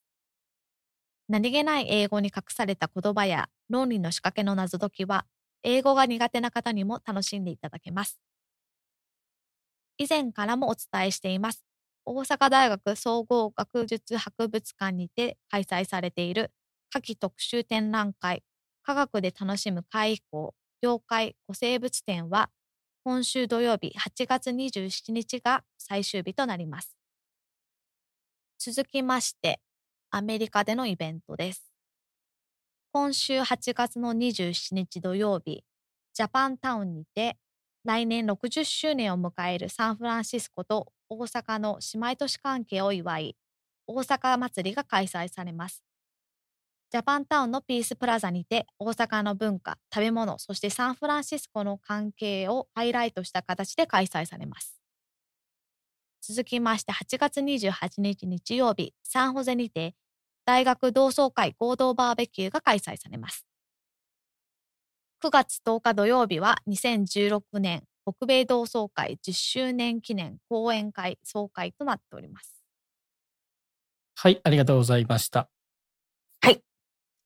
[1.28, 5.26] 何気ない英語に隠された言葉や論理の仕掛けの謎解きは、
[5.64, 8.20] 英語が苦手な方にも楽しんでいただけます。
[10.00, 11.62] 以前からもお伝えしています。
[12.06, 16.52] 大阪大学総合学術博物館にて開催されている
[16.88, 18.42] 夏季特集展覧会
[18.82, 22.48] 科学で楽しむ会以降、妖怪古生物展は、
[23.04, 26.96] 今週土曜日8月27日が最終日となります。
[28.58, 29.60] 続きまして、
[30.10, 31.70] アメリカでのイベントです。
[32.92, 35.62] 今週8月の27日土曜日、
[36.14, 37.36] ジャパンタウンにて、
[37.84, 43.36] 来年60周年を迎えるサンフランシスコと大阪の姉妹都市関係を祝い、
[43.86, 45.82] 大阪祭りが開催されます。
[46.90, 54.80] ジャパンタウンのピースプラザにて大阪の文化、食べ物、そしてサンフランシスコの関係をハイライトした形で開催されます。
[56.20, 59.94] 続きまして8月28日日曜日、サンホゼにて
[60.44, 63.46] 大学同窓会合同バーベキューが開催されます。
[65.22, 72.64] 9月10日土曜日は2016年北米同窓会10周年記念講演会総会となっております。
[74.16, 75.48] はい、ありがとうございました。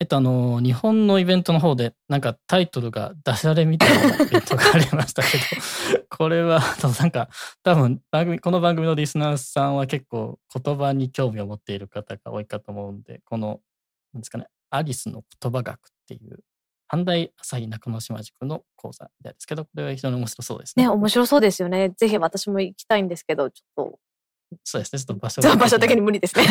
[0.00, 6.60] えっと、あの、日本のイベントの方で、なんかタイトルがダジャレみたいなイベントがありましたけど、 これは、
[7.00, 7.28] なんか、
[7.62, 13.60] 多分、番組、この番組のリスナーさんは結構言葉に興味を持っている方が多いかと思うんで、この、
[14.12, 16.40] なんですかね、アリスの言葉学っていう、
[16.92, 20.84] 阪大朝日中之島塾の講座みたいですけど、これは非常に面白そうですね。
[20.84, 21.90] ね、面白そうですよね。
[21.96, 23.98] ぜひ私も行きたいんですけど、ちょっと。
[24.62, 26.44] そうですね、ちょっと場所場所的に無理ですね。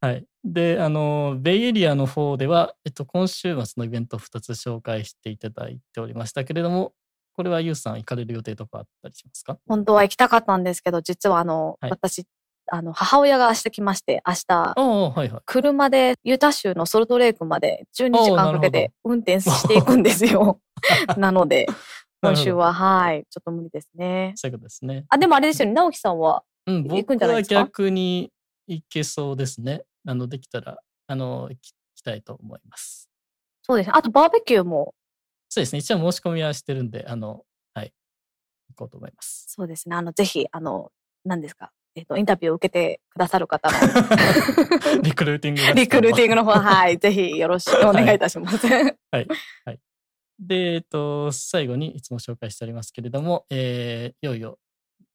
[0.00, 0.24] はい。
[0.44, 6.92] で、あの、ベイエリアの方では、えっと、今週末のイベントを2つ紹介していただいておりましたけれども、
[7.34, 9.58] これはユウさん行かれる予定とかあったりしますか？
[9.66, 12.26] 本当は行きたかったんですけど、実はあの、はい、私、
[12.66, 20.60] あの、母親が明日来まして、明日、はいはい、車でユタ州のソルトレイクまで12時間かけて運転していくんですよ。
[21.18, 21.66] なので、
[22.22, 24.32] 今週は、はい、ちょっと無理ですね。
[24.36, 25.04] そういうことですね。
[25.08, 28.30] あ、でもあれですよね、直樹さんは、行くんじゃないですか、僕は逆に
[28.66, 29.82] 行けそうですね。
[30.06, 31.58] あの、できたら、あの、行
[31.94, 33.10] きたいと思います。
[33.62, 33.92] そうですね。
[33.94, 34.94] あと、バーベキューも。
[35.48, 35.78] そうですね。
[35.80, 37.44] 一応申し込みはしてるんで、あの、
[37.74, 37.92] はい、
[38.70, 39.46] 行こうと思います。
[39.48, 39.96] そうですね。
[39.96, 40.90] あの、ぜひ、あの、
[41.24, 41.70] 何ですか？
[41.96, 43.78] えっ、と、インタビューを受けてくださる方の
[45.02, 48.66] リクルーティングリクルーティングの方、はい、ぜひよろしくお願いいたします。
[48.66, 48.82] はい、
[49.12, 49.28] はい。
[49.64, 49.80] はい。
[50.38, 54.58] で、えっと、最後にいつも紹介しておりますけれども、えー、いよいよ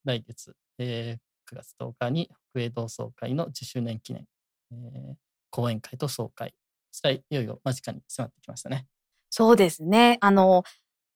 [0.06, 4.26] 来月、えー、9月10日に北営同窓会の10周年記念
[4.72, 5.16] えー、
[5.50, 6.54] 講演会と総会。
[6.92, 8.88] それいよいよ間近に迫ってきましたね。
[9.30, 10.18] そうですね。
[10.22, 10.64] あの、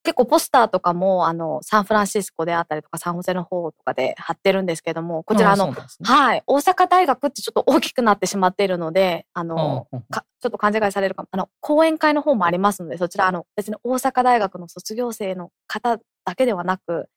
[0.04, 17.08] 結構ポスターとかも、あの、サンフランシスコであったりとか、サンホセの方とかで貼ってるんですけども、こちらあの、ね、はい、大阪大学ってちょっと大きくなってしまっているので、あの、ちょっと勘違いされるかも、あの、講演会の方もありますので、そちら、あの、別に大阪大学の卒業生の方だけではなく、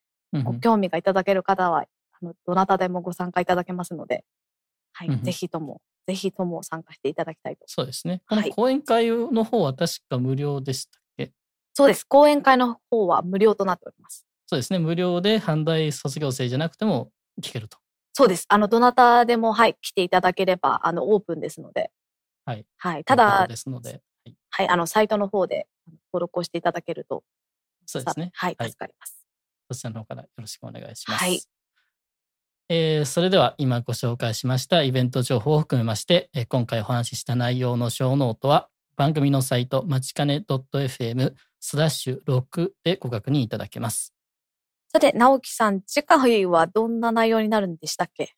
[0.44, 4.24] ご興味がいただける方は、あの、どなたでもご参加いただけますので、
[4.92, 7.64] はい、ぜひともぜひとも参加していただきたいと。
[7.66, 8.22] そうですね。
[8.28, 10.98] この講演会の方は確か無料でした
[11.76, 12.04] そうです。
[12.04, 14.24] 講演会の方は無料となっております。
[14.46, 14.78] そうですね。
[14.78, 17.10] 無料で阪大卒業生じゃなくても
[17.42, 17.76] 聞けると。
[18.14, 18.46] そうです。
[18.48, 21.90] あの、どなたでも、はい、来ていただければ、あの、オープンですので。
[22.46, 22.64] はい。
[22.78, 23.04] はい。
[23.04, 25.66] ただ、ですので、はい、はい、あの、サイトの方で
[26.14, 27.22] 登録をしていただけると。
[27.84, 28.30] そうですね。
[28.32, 29.28] はい、助かります。
[29.70, 31.24] そちらの方からよろしくお願いします。
[31.24, 31.42] はい。
[32.70, 41.34] えー、それでは今ご紹介しましたイベント情報を含めまして、えー、今回お話しした内容のショーノートは番組のサイトまちかね .fm
[41.68, 44.14] スラッシュ6でご確認いただけます。
[44.92, 48.36] さて、直樹さん、次回はどんな内容になるんでしたっけ？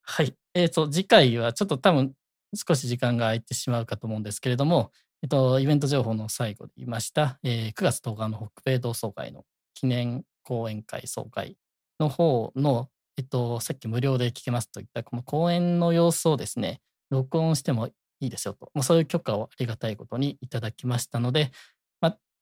[0.00, 0.34] はい。
[0.54, 2.14] えっ、と、次回はちょっと多分
[2.54, 4.90] 少し時間が空いてしまうかと思うんですけれども、
[5.22, 9.44] えっと、イベント情報の最後で言いました、えー9月10日の北米同窓会の
[9.74, 11.58] 記念講演会総会
[12.00, 17.92] の方の、えっと、さっき無料で聞けますといったこの講演の様子をですね、録音してもい
[18.28, 21.50] いですよと、もうそういう許可をありがたいことにいただきましたので、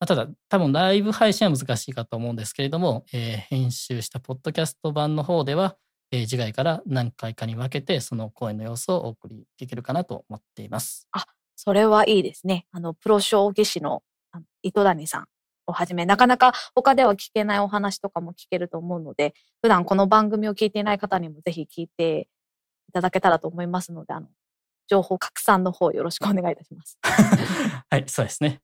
[0.01, 5.76] ままあ、ただ多分ライブ配信は難しいかと思うんですけれども、えー編集したポッドキャスト版の方では、
[6.11, 11.09] えー次回から何回かに分けてその講演の様子をお送りできるかなと思っています。
[11.62, 12.66] それはいいですね。
[12.72, 14.03] あの、プロ将棋士の
[14.62, 15.26] 糸谷さん
[15.66, 22.28] をはじめ、なかなか他では聞けないお話とかも聞けると思うので、普段この番組を聞いていない方にもぜひ聞いて
[22.88, 24.28] いただけたらと思いますので、あの、
[24.88, 26.98] 情報拡散の方よろしくお願いいたします。
[27.90, 28.62] はい、そうですね。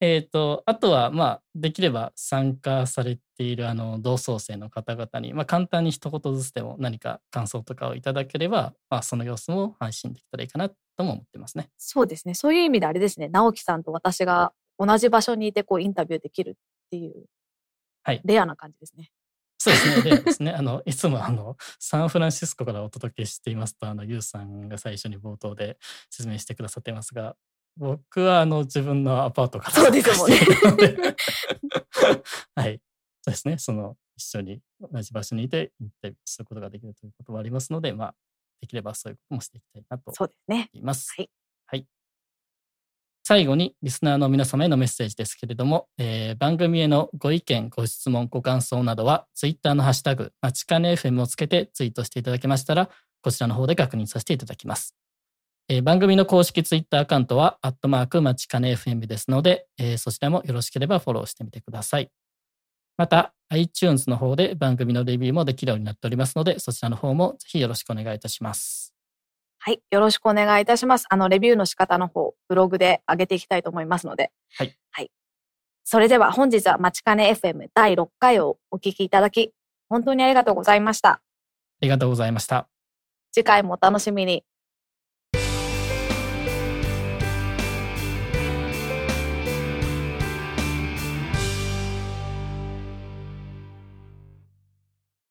[0.00, 11.70] えっ、と、あとは、まあ、できれば参加されているあの同窓生の方々に、まあ、簡単に一言ずつでも何か感想とかをいただければ、まあ、その様子も配信できたらいいかなとも思ってますね。
[11.78, 12.34] そうですね。
[12.34, 13.28] そういう意味であれですね。
[13.28, 16.54] 直樹さんと私が同じ場所にいてこうインタビューできるっ
[16.90, 17.24] ていう、
[18.02, 19.10] はいレアな感じですね。
[19.58, 20.02] そうですね。
[20.16, 25.78] でですね、あの、いつもあの、サンフランシスコからお届けしていますと、あの、ユウさんが最初に冒頭で
[26.10, 27.36] 説明してくださっていますが、
[27.76, 30.38] 僕はあの、自分のアパートからそうですもんね
[32.54, 32.80] はい。
[33.22, 33.58] そうですね。
[33.58, 38.14] その、一緒に同じ場所にいてインタビューすることができるということはありますので、まあ、
[38.60, 40.70] できればそういうこともしていきたいなとそうですね。
[40.72, 41.12] います。
[41.16, 41.30] はい。
[41.66, 41.86] はい。
[43.26, 52.90] 最後にリスナーの皆様へのメッセージですけれども、えー番組へのご意見、ご質問、ご感想などは、ツイッターのハッシュタグ、まちかね FM をつけてツイートしていただけましたら、
[53.22, 54.94] こちらの方で確認させていただきます。
[55.68, 62.10] えー番組の公式ツイッターアカウントは、アットマークまちかね FM ですので、えーそちらもよろしければフォローしてみてください。
[62.98, 68.94] また、iTunes の方で番組のレビューもできるようになっておりますので、そちらの方もぜひよろしくお願いいたします。
[69.58, 69.80] はい。
[69.90, 71.06] よろしくお願いいたします。
[71.08, 74.30] あの、レビューの仕方の方、ブログで上げていきたいと思いますので。
[74.56, 74.76] はい。
[74.90, 75.10] はい。
[75.82, 79.52] それでは本日はまちかね FM 第6回をお聞きいただき、
[79.88, 81.10] 本当にありがとうございました。
[81.10, 81.20] あ
[81.80, 82.68] りがとうございました。
[83.32, 84.44] 次回もお楽しみに。